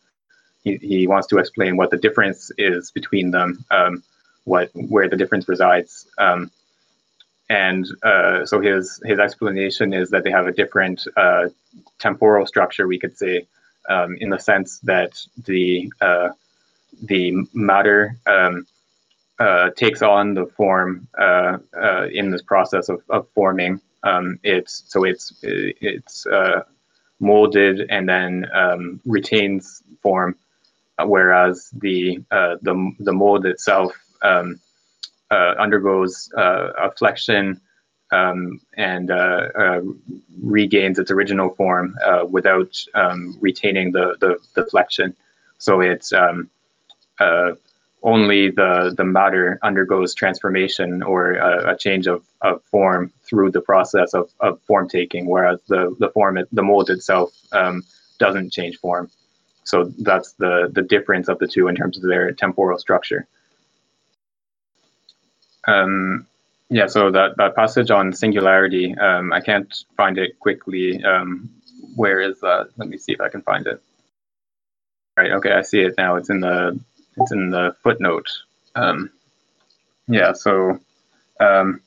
[0.63, 4.01] he, he wants to explain what the difference is between them um,
[4.45, 6.07] what where the difference resides.
[6.17, 6.49] Um,
[7.49, 11.49] and uh, so his his explanation is that they have a different uh,
[11.99, 13.45] temporal structure, we could say,
[13.89, 16.29] um, in the sense that the uh,
[17.03, 18.65] the matter um,
[19.39, 23.81] uh, takes on the form uh, uh, in this process of, of forming.
[24.03, 26.27] Um, it's so it's it's
[27.19, 30.35] molded and then um, retains form,
[30.99, 34.59] whereas the the the mold itself um,
[35.33, 37.59] uh, undergoes uh, a flexion
[38.13, 39.81] um, and uh, uh
[40.41, 45.15] regains its original form uh, without um, retaining the, the, the, flexion.
[45.57, 46.49] So it's um,
[47.19, 47.53] uh,
[48.03, 54.13] only the, the matter undergoes transformation or a, change of, of form through the process
[54.13, 57.83] of, of form taking, whereas the, the form, the mold itself um,
[58.19, 59.09] doesn't change form.
[59.63, 63.25] So that's the, the difference of the two in terms of their temporal structure.
[65.65, 66.27] Um,
[66.73, 71.03] yeah, so that, that passage on singularity, um, I can't find it quickly.
[71.03, 71.49] Um,
[71.95, 72.69] where is that?
[72.77, 73.79] Let me see if I can find it.
[75.15, 75.31] Right.
[75.33, 76.15] Okay, I see it now.
[76.15, 76.79] It's in the
[77.17, 78.27] it's in the footnote.
[78.73, 79.11] Um,
[80.07, 80.33] yeah.
[80.33, 80.79] So
[81.39, 81.81] um,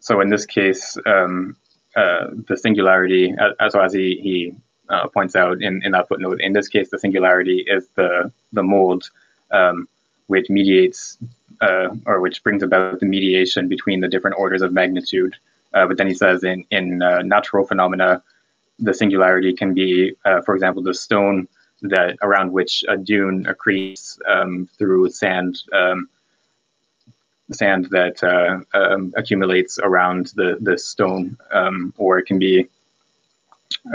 [0.00, 1.56] so in this case, um,
[1.94, 4.54] uh, the singularity, as, as he, he
[4.88, 8.64] uh, points out in, in that footnote, in this case, the singularity is the the
[8.64, 9.08] mold
[9.52, 9.86] um,
[10.26, 11.18] which mediates
[11.60, 15.34] uh, or which brings about the mediation between the different orders of magnitude.
[15.74, 18.22] Uh, but then he says in, in uh, natural phenomena,
[18.78, 21.48] the singularity can be, uh, for example, the stone
[21.82, 26.08] that around which a dune accretes um, through sand, um,
[27.50, 32.68] sand that uh, um, accumulates around the, the stone, um, or it can be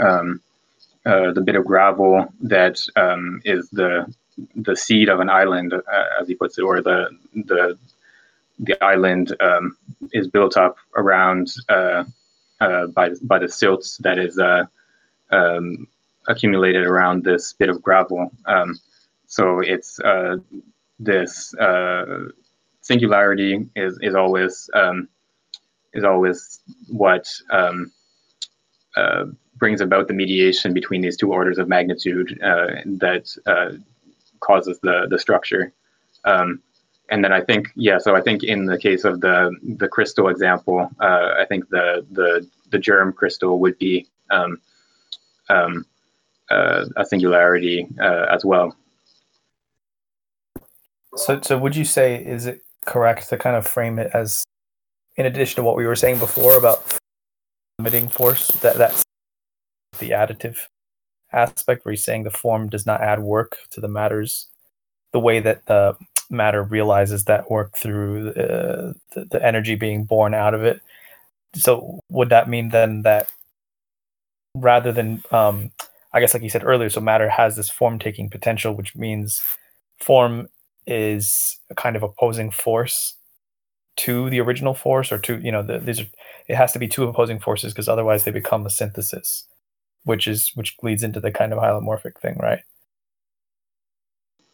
[0.00, 0.40] um,
[1.06, 4.12] uh, the bit of gravel that um, is the
[4.54, 7.78] the seed of an island, uh, as he puts it, or the the
[8.60, 9.76] the island um,
[10.12, 12.04] is built up around uh,
[12.60, 14.64] uh, by by the silts that is uh,
[15.30, 15.86] um,
[16.26, 18.30] accumulated around this bit of gravel.
[18.46, 18.78] Um,
[19.26, 20.36] so it's uh,
[20.98, 22.28] this uh,
[22.80, 25.08] singularity is is always um,
[25.92, 27.92] is always what um,
[29.56, 33.36] brings about the mediation between these two orders of magnitude that
[34.40, 35.72] causes the the structure.
[36.24, 36.60] Um,
[37.10, 40.28] and then I think yeah, so I think in the case of the the crystal
[40.28, 44.60] example, uh, I think the the the germ crystal would be um,
[45.48, 45.86] um,
[46.50, 48.76] uh, a singularity uh, as well.
[51.16, 54.44] So, so would you say is it correct to kind of frame it as,
[55.16, 56.98] in addition to what we were saying before about
[57.78, 59.02] limiting force, that that's
[59.98, 60.58] the additive
[61.32, 64.46] aspect where he's saying the form does not add work to the matters
[65.12, 65.96] the way that the
[66.30, 70.80] matter realizes that work through uh, the, the energy being born out of it.
[71.54, 73.28] So would that mean then that
[74.54, 75.70] rather than um,
[76.12, 79.42] i guess like you said earlier so matter has this form taking potential which means
[79.98, 80.48] form
[80.86, 83.14] is a kind of opposing force
[83.96, 86.06] to the original force or to you know the, these are
[86.48, 89.44] it has to be two opposing forces because otherwise they become a synthesis
[90.04, 92.60] which is which leads into the kind of hylomorphic thing, right?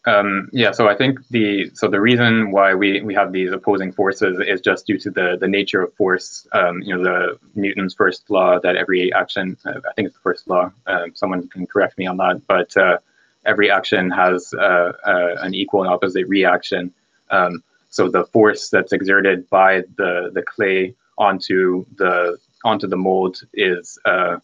[0.07, 3.91] Um, yeah, so I think the so the reason why we, we have these opposing
[3.91, 6.47] forces is just due to the the nature of force.
[6.51, 10.21] Um, you know, the Newton's first law that every action, uh, I think it's the
[10.21, 10.71] first law.
[10.85, 12.99] Uh, someone can correct me on that, but uh,
[13.45, 16.93] every action has uh, uh, an equal and opposite reaction.
[17.31, 23.41] Um, so the force that's exerted by the the clay onto the onto the mold
[23.53, 24.37] is uh,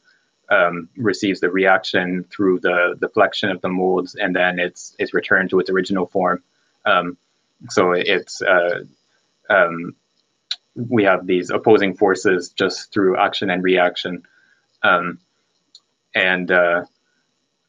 [0.51, 5.49] um, receives the reaction through the deflection of the molds, and then it's it's returned
[5.49, 6.43] to its original form.
[6.85, 7.17] Um,
[7.69, 8.83] so it's uh,
[9.49, 9.95] um,
[10.75, 14.23] we have these opposing forces just through action and reaction,
[14.83, 15.19] um,
[16.13, 16.83] and uh,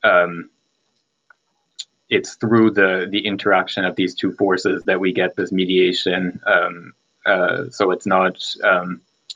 [0.03, 0.51] um,
[2.11, 6.41] it's through the the interaction of these two forces that we get this mediation.
[6.45, 8.45] Um, uh, so it's not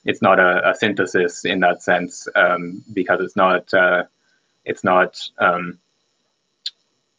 [0.07, 4.05] it's not a, a, synthesis in that sense um, because it's not uh,
[4.65, 5.79] it's not um,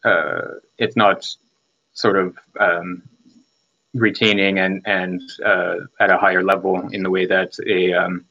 [0.04, 1.28] uh, it's not
[1.94, 3.04] sort of um,
[3.94, 8.26] retaining and and uh, at a higher level in the way that a, um,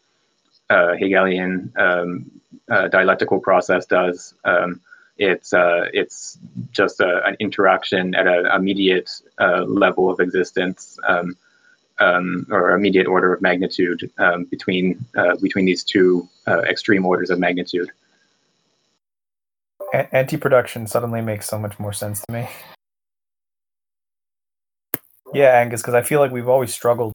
[0.71, 2.31] a Hegelian um,
[2.69, 4.35] dialectical process does.
[4.45, 4.81] Um,
[5.19, 6.39] it's uh, it's
[6.73, 11.37] just a, an interaction at an immediate uh, level of existence um,
[12.01, 17.39] or immediate order of magnitude um, between uh, between these two uh, extreme orders of
[17.39, 17.91] magnitude.
[19.95, 22.49] A- anti-production suddenly makes so much more sense to me.
[25.33, 27.13] Yeah, Angus, because I feel like we've always struggled.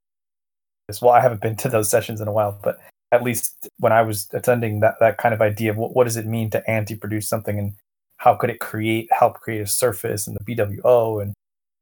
[0.87, 1.01] This.
[1.01, 2.79] Well, I haven't been to those sessions in a while, but
[3.11, 6.17] at least when I was attending that that kind of idea of what, what does
[6.17, 7.73] it mean to anti-produce something and
[8.17, 11.33] how could it create help create a surface and the BWO and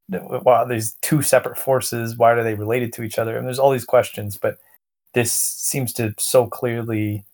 [0.10, 2.18] wow, there's two separate forces.
[2.18, 3.38] Why are they related to each other?
[3.38, 4.58] And there's all these questions, but
[5.14, 7.26] this seems to so clearly,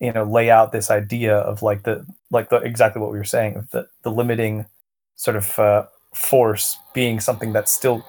[0.00, 3.24] you know, lay out this idea of like the like the exactly what we were
[3.24, 4.66] saying, the the limiting
[5.16, 8.04] sort of uh, force being something that still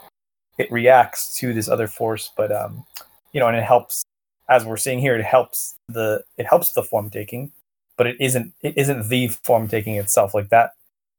[0.58, 2.86] it reacts to this other force, but um,
[3.34, 4.04] you know, and it helps
[4.50, 7.52] as we're seeing here, it helps the it helps the form taking,
[7.98, 10.34] but it isn't it isn't the form taking itself.
[10.34, 10.72] Like that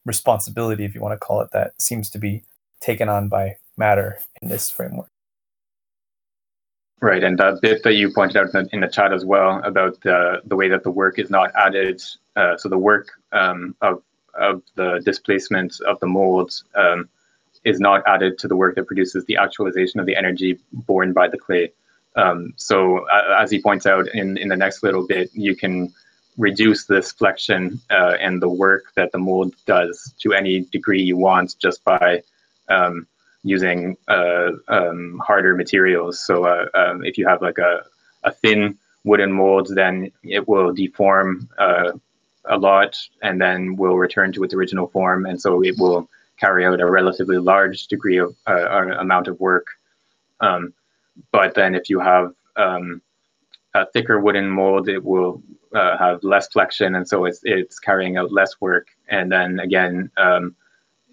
[0.05, 2.45] responsibility, if you want to call it that, seems to be
[2.81, 5.09] taken on by matter in this framework.
[7.01, 9.61] Right, and that bit that you pointed out in the, in the chat as well
[9.65, 12.01] about the the way that the work is not added.
[12.37, 14.03] Uh, so the work um, of
[14.35, 17.09] of the displacement of the molds um,
[17.65, 21.27] is not added to the work that produces the actualization of the energy borne by
[21.27, 21.73] the clay.
[22.15, 25.93] Um, so uh, as he points out in in the next little bit, you can
[26.39, 31.17] reduce this flexion uh, and the work that the mold does to any degree you
[31.17, 32.23] want just by
[32.69, 33.07] um,
[33.43, 36.25] using uh, um, harder materials.
[36.25, 37.85] So uh, um, if you have like a,
[38.23, 41.93] a thin wooden mold, then it will deform uh,
[42.45, 45.27] a lot and then will return to its original form.
[45.27, 46.09] And so it will
[46.39, 49.67] carry out a relatively large degree of uh, amount of work.
[50.41, 50.73] Um,
[51.31, 53.03] but then if you have um,
[53.75, 55.43] a thicker wooden mold, it will
[55.75, 58.89] uh, have less flexion, and so it's it's carrying out less work.
[59.09, 60.55] And then again, um,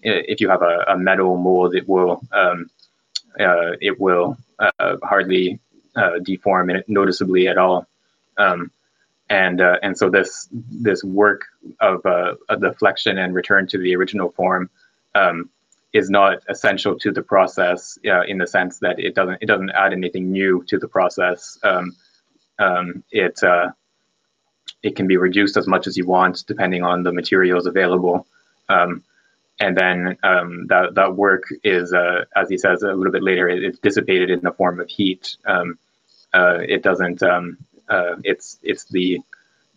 [0.02, 2.70] if you have a, a, metal mold, it will um,
[3.38, 5.60] uh, it will uh, hardly
[5.96, 7.86] uh, deform noticeably at all.
[8.38, 8.70] Um,
[9.28, 11.46] and uh, and so this this work
[11.80, 14.68] of, uh, of, the flexion and return to the original form
[15.14, 15.48] um,
[15.92, 19.92] is not essential to the process in the sense that it doesn't it doesn't add
[19.92, 21.58] anything new to the process.
[21.62, 21.94] Um,
[22.58, 23.70] um, it uh,
[24.82, 28.26] it can be reduced as much as you want depending on the materials available.
[28.68, 29.02] Um,
[29.60, 33.48] and then um, that that work is, uh, as he says a little bit later,
[33.48, 35.36] it, it's dissipated in the form of heat.
[35.44, 35.78] Um,
[36.32, 37.22] uh, it doesn't.
[37.22, 37.58] Um,
[37.88, 39.20] uh, it's it's the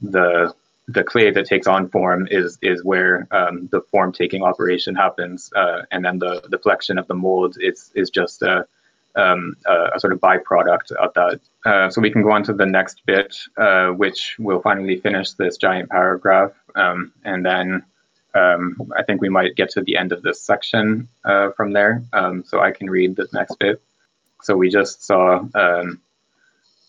[0.01, 0.53] the
[0.87, 5.51] the clay that takes on form is is where um, the form taking operation happens,
[5.53, 8.65] uh, and then the the flexion of the mold is is just a,
[9.15, 11.39] um, a, a, sort of byproduct of that.
[11.65, 15.31] Uh, so we can go on to the next bit, uh, which will finally finish
[15.31, 16.51] this giant paragraph.
[16.75, 17.83] Um, and then
[18.33, 22.03] um, I think we might get to the end of this section uh, from there.
[22.13, 23.81] Um, so I can read the next bit.
[24.41, 26.01] So we just saw um,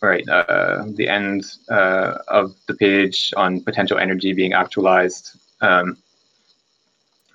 [0.01, 5.39] right uh, the end uh, of the page on potential energy being actualized.
[5.61, 5.99] Um,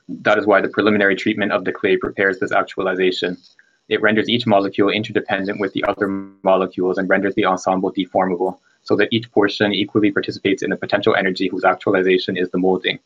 [0.09, 3.37] that is why the preliminary treatment of the clay prepares this actualization.
[3.89, 6.07] It renders each molecule interdependent with the other
[6.43, 11.15] molecules and renders the ensemble deformable, so that each portion equally participates in the potential
[11.15, 12.99] energy whose actualization is the molding.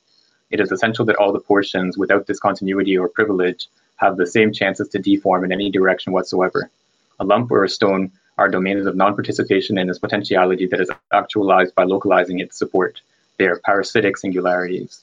[0.51, 4.89] It is essential that all the portions, without discontinuity or privilege, have the same chances
[4.89, 6.69] to deform in any direction whatsoever.
[7.19, 11.73] A lump or a stone are domains of non-participation in its potentiality that is actualized
[11.75, 13.01] by localizing its support.
[13.37, 15.01] They are parasitic singularities.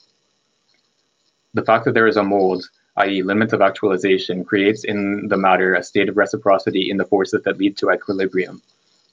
[1.55, 2.69] The fact that there is a mold
[3.01, 7.43] i.e., limits of actualization, creates in the matter a state of reciprocity in the forces
[7.43, 8.61] that lead to equilibrium.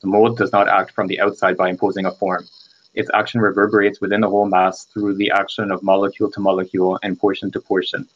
[0.01, 2.45] The mold does not act from the outside by imposing a form.
[2.93, 7.19] Its action reverberates within the whole mass through the action of molecule to molecule and
[7.19, 8.07] portion to portion.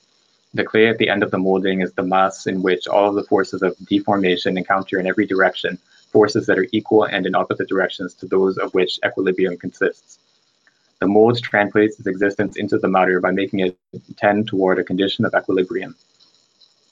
[0.53, 3.15] The clay at the end of the molding is the mass in which all of
[3.15, 5.77] the forces of deformation encounter in every direction,
[6.11, 10.19] forces that are equal and in opposite directions to those of which equilibrium consists.
[11.01, 13.75] The mold translates its existence into the matter by making it
[14.17, 15.95] tend toward a condition of equilibrium.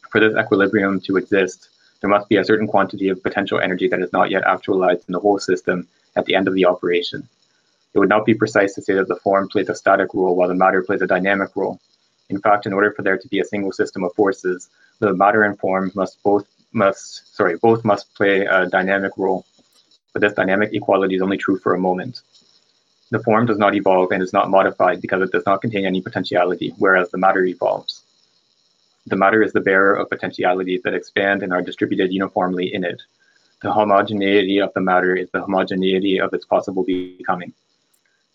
[0.10, 1.70] For this equilibrium to exist,
[2.02, 5.14] there must be a certain quantity of potential energy that is not yet actualized in
[5.14, 7.30] the whole system at the end of the operation.
[7.94, 10.48] It would not be precise to say that the form plays a static role while
[10.48, 11.80] the matter plays a dynamic role.
[12.30, 15.44] In fact, in order for there to be a single system of forces, the matter
[15.44, 19.46] and form must both must sorry both must play a dynamic role.
[20.14, 22.22] But this dynamic equality is only true for a moment.
[23.12, 26.00] The form does not evolve and is not modified because it does not contain any
[26.00, 28.04] potentiality, whereas the matter evolves.
[29.08, 33.02] The matter is the bearer of potentialities that expand and are distributed uniformly in it.
[33.64, 37.54] The homogeneity of the matter is the homogeneity of its possible becoming.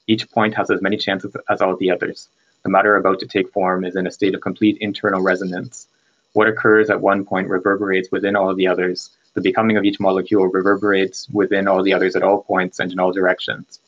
[0.08, 2.28] Each point has as many chances as all the others.
[2.64, 5.86] The matter about to take form is in a state of complete internal resonance.
[6.32, 9.10] What occurs at one point reverberates within all the others.
[9.34, 12.98] The becoming of each molecule reverberates within all the others at all points and in
[12.98, 13.78] all directions.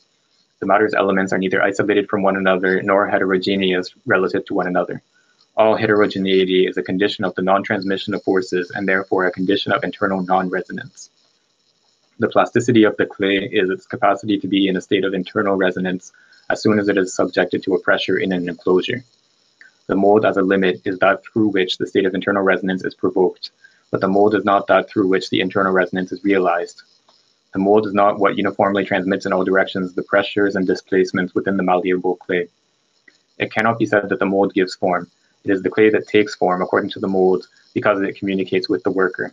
[0.58, 5.02] The matter's elements are neither isolated from one another nor heterogeneous relative to one another.
[5.56, 9.84] All heterogeneity is a condition of the non-transmission of forces and therefore a condition of
[9.84, 11.10] internal non-resonance.
[12.18, 15.56] The plasticity of the clay is its capacity to be in a state of internal
[15.56, 16.12] resonance
[16.48, 19.04] as soon as it is subjected to a pressure in an enclosure.
[19.88, 22.94] The mold as a limit is that through which the state of internal resonance is
[22.94, 23.50] provoked,
[23.90, 26.82] but the mold is not that through which the internal resonance is realized.
[27.56, 31.56] The mold is not what uniformly transmits in all directions the pressures and displacements within
[31.56, 32.48] the malleable clay.
[33.38, 35.10] It cannot be said that the mold gives form,
[35.42, 38.82] it is the clay that takes form according to the mold because it communicates with
[38.82, 39.32] the worker.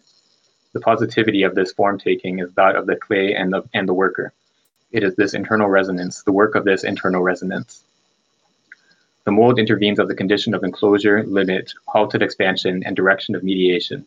[0.71, 3.93] The positivity of this form taking is that of the clay and the, and the
[3.93, 4.31] worker.
[4.93, 7.83] It is this internal resonance, the work of this internal resonance.
[9.25, 14.05] The mold intervenes as a condition of enclosure, limit, halted expansion, and direction of mediation.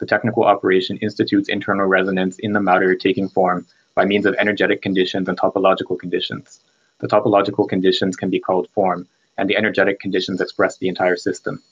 [0.00, 4.80] The technical operation institutes internal resonance in the matter taking form by means of energetic
[4.80, 6.60] conditions and topological conditions.
[7.00, 11.62] The topological conditions can be called form, and the energetic conditions express the entire system.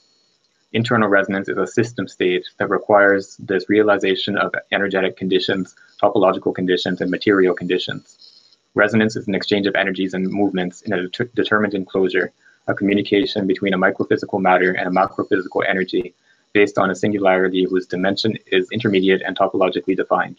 [0.75, 7.01] Internal resonance is a system state that requires this realization of energetic conditions, topological conditions,
[7.01, 8.19] and material conditions.
[8.75, 12.31] Resonance is an exchange of energies and movements in a det- determined enclosure,
[12.67, 16.15] a communication between a microphysical matter and a macrophysical energy
[16.61, 20.39] based on a singularity whose dimension is intermediate and topologically defined.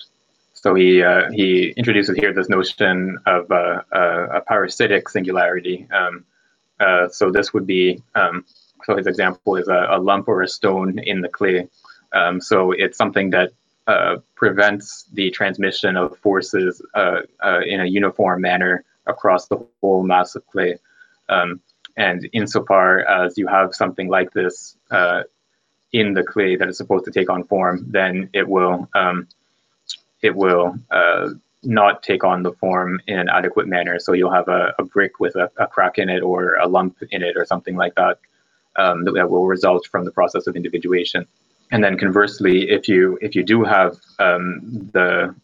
[0.62, 1.50] So he uh, he
[1.82, 6.14] introduces here this notion of uh, uh, a parasitic singularity, um,
[6.86, 7.84] uh, so this would be,
[8.22, 8.36] um,
[8.86, 11.60] so his example is a, a, lump or a stone in the clay.
[12.20, 13.50] Um, so it's something that
[13.94, 14.86] uh, prevents
[15.20, 16.82] the transmission of forces
[17.74, 18.74] in a uniform manner
[19.14, 20.72] across the whole mass of clay.
[21.36, 21.50] Um,
[22.08, 22.88] and insofar
[23.20, 24.56] as you have something like this
[24.98, 25.22] uh,
[25.92, 29.28] in the clay that is supposed to take on form, then it will um,
[30.22, 30.76] it will
[31.64, 34.00] not take on the form in an adequate manner.
[34.00, 36.98] So you'll have a, a brick with a, a, crack in it or a lump
[37.12, 38.20] in it or something like that,
[38.78, 41.28] um, that, that will result from the process of individuation.
[41.72, 45.36] And then conversely, if you if you do have um, the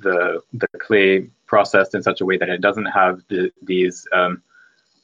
[0.00, 4.42] the the clay processed in such a way that it doesn't have the, these um,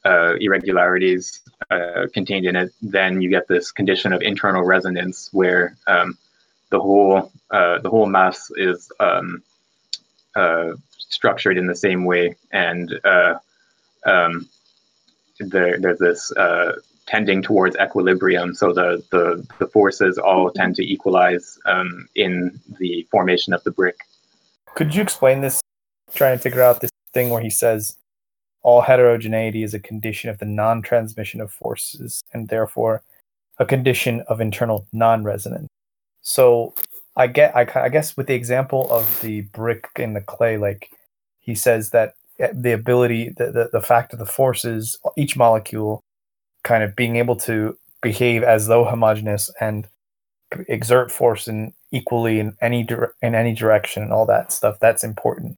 [0.05, 5.75] uh, irregularities uh, contained in it, then you get this condition of internal resonance where
[5.87, 6.17] um,
[6.69, 9.43] the whole uh, the whole mass is um,
[10.35, 13.35] uh, structured in the same way, and uh,
[14.05, 14.49] um,
[15.39, 16.73] there, there's this uh,
[17.05, 18.55] tending towards equilibrium.
[18.55, 23.71] So the, the, the forces all tend to equalize um, in the formation of the
[23.71, 23.97] brick.
[24.75, 25.61] Could you explain this?
[26.13, 27.95] Trying to figure out this thing where he says
[28.63, 33.03] all heterogeneity is a condition of the non-transmission of forces and therefore
[33.59, 35.67] a condition of internal non-resonance.
[36.21, 36.73] So
[37.15, 40.89] I get I, I guess with the example of the brick in the clay, like
[41.39, 46.01] he says that eh, the ability, the, the, the fact of the forces, each molecule
[46.63, 49.87] kind of being able to behave as though homogeneous and
[50.67, 55.03] exert force in equally in any dire- in any direction and all that stuff that's
[55.03, 55.57] important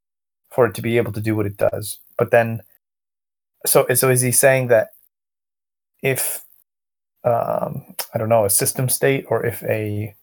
[0.52, 2.61] for it to be able to do what it does but then
[3.65, 4.89] so so is he saying that
[6.01, 6.43] if
[7.23, 7.83] um
[8.13, 10.15] i don't know a system state or if a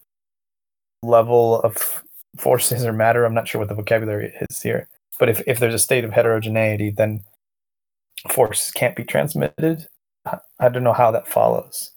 [1.03, 2.03] level of
[2.39, 3.25] forces or matter.
[3.25, 4.89] I'm not sure what the vocabulary is here,
[5.19, 7.23] but if, if there's a state of heterogeneity, then
[8.31, 9.87] forces can't be transmitted.
[10.61, 11.91] I don't know how that follows.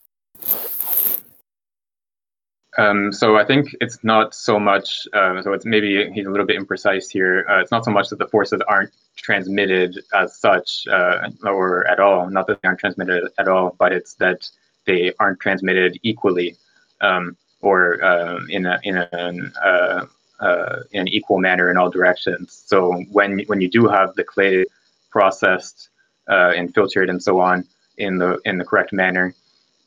[2.78, 5.08] Um, so I think it's not so much.
[5.14, 7.46] Uh, so it's maybe he's a little bit imprecise here.
[7.50, 12.00] Uh, it's not so much that the forces aren't transmitted as such uh, or at
[12.00, 12.30] all.
[12.30, 14.50] Not that they aren't transmitted at all, but it's that
[14.86, 16.58] they aren't transmitted equally
[17.02, 20.06] um, or um, in a, in an uh,
[20.40, 22.64] uh, in an equal manner in all directions.
[22.66, 24.66] So when when you do have the clay
[25.10, 25.90] processed
[26.30, 27.66] uh, and filtered and so on
[27.98, 29.34] in the in the correct manner,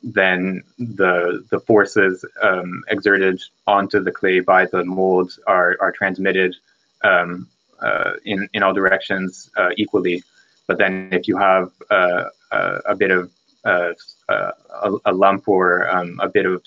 [0.01, 6.55] then the the forces um, exerted onto the clay by the molds are are transmitted
[7.03, 7.47] um,
[7.81, 10.23] uh, in in all directions uh, equally.
[10.67, 13.31] But then if you have uh, uh a bit of
[13.65, 13.93] uh,
[14.29, 14.51] uh,
[14.83, 16.63] a, a, lump or um, a bit of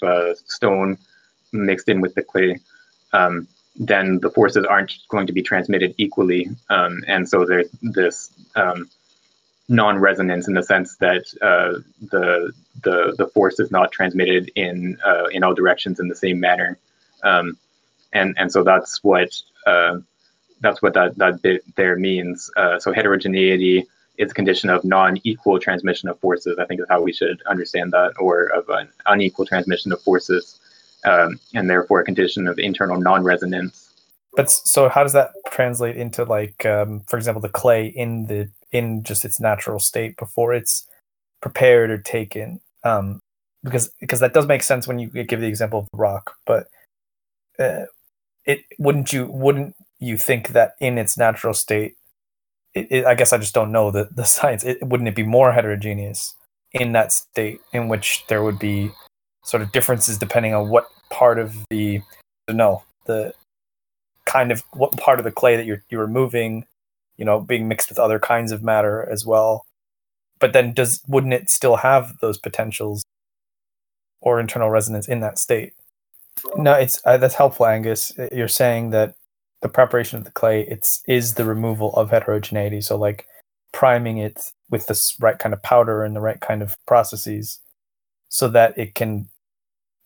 [0.46, 0.98] stone
[1.52, 2.58] mixed in with the clay,
[3.14, 8.30] um, then the forces aren't going to be transmitted equally, um, and so there's this
[8.56, 8.90] um,
[9.72, 11.80] non-resonance in the sense that uh,
[12.10, 16.38] the the the force is not transmitted in uh, in all directions in the same
[16.38, 16.78] manner,
[17.24, 17.58] um,
[18.12, 19.34] and and so that's what
[19.66, 19.98] uh,
[20.60, 22.50] that's what that that bit there means.
[22.56, 23.84] Uh, so heterogeneity
[24.18, 26.58] is a condition of non-equal transmission of forces.
[26.58, 30.60] I think is how we should understand that, or of an unequal transmission of forces,
[31.04, 33.88] um, and therefore a condition of internal non-resonance.
[34.34, 38.50] But so, how does that translate into like, um, for example, the clay in the
[38.72, 40.86] in just its natural state before it's
[41.40, 42.60] prepared or taken?
[42.84, 43.20] Um,
[43.64, 46.66] because because that does make sense when you give the example of the rock, but
[47.58, 47.84] uh,
[48.44, 51.96] it wouldn't you wouldn't you think that in its natural state?
[52.74, 54.64] It, it, I guess I just don't know the the science.
[54.64, 56.34] It, wouldn't it be more heterogeneous
[56.72, 58.90] in that state in which there would be
[59.44, 62.00] sort of differences depending on what part of the
[62.50, 63.34] no the
[64.24, 66.66] kind of what part of the clay that you're you're removing,
[67.22, 69.64] you know, being mixed with other kinds of matter as well.
[70.40, 73.04] But then does wouldn't it still have those potentials
[74.20, 75.72] or internal resonance in that state?
[76.56, 78.10] No, it's uh, that's helpful, Angus.
[78.32, 79.14] You're saying that
[79.60, 82.80] the preparation of the clay it's is the removal of heterogeneity.
[82.80, 83.24] So like
[83.72, 87.60] priming it with this right kind of powder and the right kind of processes
[88.30, 89.28] so that it can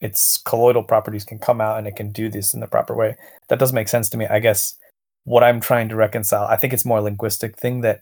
[0.03, 3.17] its colloidal properties can come out and it can do this in the proper way.
[3.49, 4.27] That does make sense to me.
[4.27, 4.77] I guess
[5.27, 8.01] what I'm trying to reconcile, I think it's more a linguistic thing that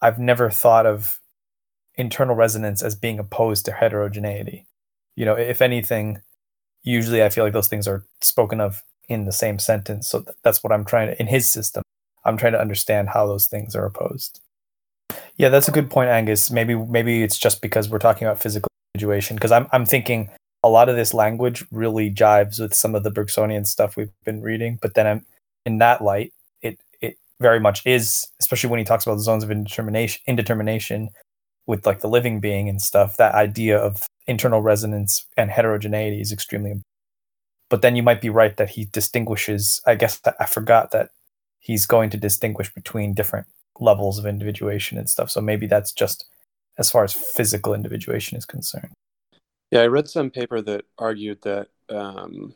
[0.00, 1.20] I've never thought of
[1.96, 4.66] internal resonance as being opposed to heterogeneity.
[5.14, 6.22] You know, if anything,
[6.82, 10.08] usually I feel like those things are spoken of in the same sentence.
[10.08, 11.82] So that's what I'm trying to, in his system,
[12.24, 14.40] I'm trying to understand how those things are opposed.
[15.36, 16.50] Yeah, that's a good point, Angus.
[16.50, 19.36] Maybe maybe it's just because we're talking about physical situation.
[19.36, 20.30] Because I'm I'm thinking
[20.62, 24.40] a lot of this language really jives with some of the Bergsonian stuff we've been
[24.40, 24.78] reading.
[24.80, 25.26] But then I'm,
[25.66, 26.32] in that light,
[27.42, 31.10] very much is, especially when he talks about the zones of indetermination, indetermination
[31.66, 33.16] with like the living being and stuff.
[33.16, 36.86] That idea of internal resonance and heterogeneity is extremely important.
[37.68, 39.80] But then you might be right that he distinguishes.
[39.86, 41.10] I guess I forgot that
[41.58, 43.46] he's going to distinguish between different
[43.80, 45.30] levels of individuation and stuff.
[45.30, 46.26] So maybe that's just
[46.78, 48.92] as far as physical individuation is concerned.
[49.70, 52.54] Yeah, I read some paper that argued that um,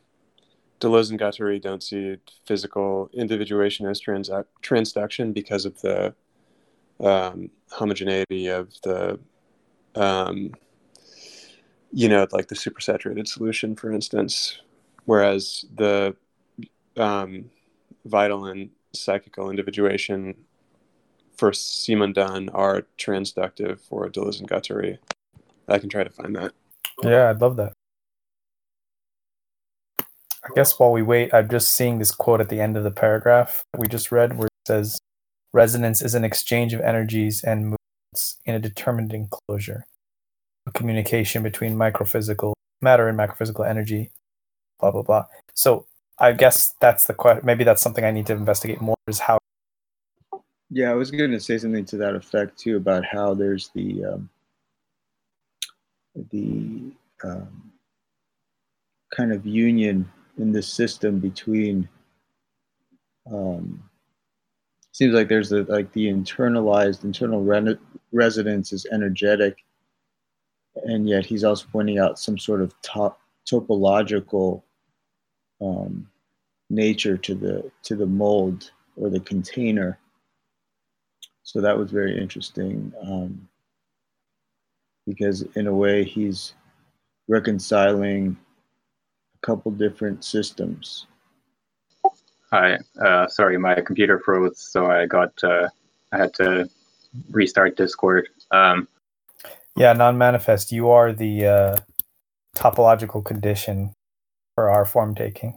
[0.81, 4.31] Deleuze and Guattari don't see physical individuation as trans-
[4.63, 6.15] transduction because of the
[7.01, 9.19] um, homogeneity of the,
[9.95, 10.53] um,
[11.93, 14.61] you know, like the supersaturated solution, for instance,
[15.05, 16.15] whereas the
[16.97, 17.51] um,
[18.05, 20.35] vital and psychical individuation
[21.37, 24.99] for Simondon are transductive for Deleuze and Guattari.
[25.69, 26.53] I can try to find that.
[27.03, 27.73] Yeah, I'd love that.
[30.47, 32.91] I guess while we wait, I'm just seeing this quote at the end of the
[32.91, 34.99] paragraph we just read where it says,
[35.53, 39.85] Resonance is an exchange of energies and movements in a determined enclosure,
[40.67, 42.53] a communication between microphysical
[42.83, 44.11] matter and macrophysical energy,
[44.79, 45.25] blah, blah, blah.
[45.55, 45.87] So
[46.19, 47.45] I guess that's the question.
[47.45, 49.39] Maybe that's something I need to investigate more is how.
[50.71, 54.05] Yeah, I was going to say something to that effect too about how there's the
[54.05, 54.29] um,
[56.31, 56.93] the
[57.25, 57.73] um,
[59.15, 61.89] kind of union in this system between
[63.33, 63.83] um,
[64.93, 67.79] seems like there's a, like the internalized internal re-
[68.13, 69.65] resonance is energetic
[70.85, 74.63] and yet he's also pointing out some sort of top, topological
[75.61, 76.09] um,
[76.69, 79.99] nature to the to the mold or the container.
[81.43, 83.49] So that was very interesting um,
[85.07, 86.55] because in a way he's
[87.29, 88.37] reconciling
[89.47, 91.07] couple different systems.
[92.51, 95.69] Hi, uh, sorry, my computer froze, so I got uh,
[96.13, 96.69] I had to
[97.31, 98.29] restart Discord.
[98.51, 98.89] Um,
[99.77, 100.73] yeah, non-manifest.
[100.73, 101.77] You are the uh,
[102.57, 103.95] topological condition
[104.55, 105.57] for our form taking.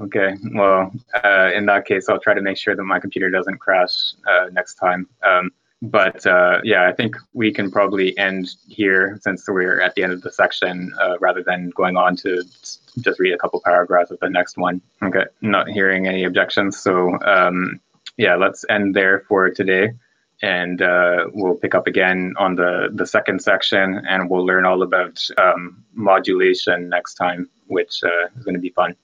[0.00, 0.92] Okay, well,
[1.22, 4.46] uh, in that case, I'll try to make sure that my computer doesn't crash uh,
[4.52, 5.06] next time.
[5.22, 5.50] Um,
[5.82, 10.12] but uh, yeah, I think we can probably end here since we're at the end
[10.12, 12.44] of the section uh, rather than going on to
[13.00, 14.82] just read a couple paragraphs of the next one.
[15.02, 16.78] Okay, not hearing any objections.
[16.78, 17.80] So um,
[18.16, 19.92] yeah, let's end there for today.
[20.42, 24.82] And uh, we'll pick up again on the, the second section and we'll learn all
[24.82, 28.96] about um, modulation next time, which uh, is going to be fun.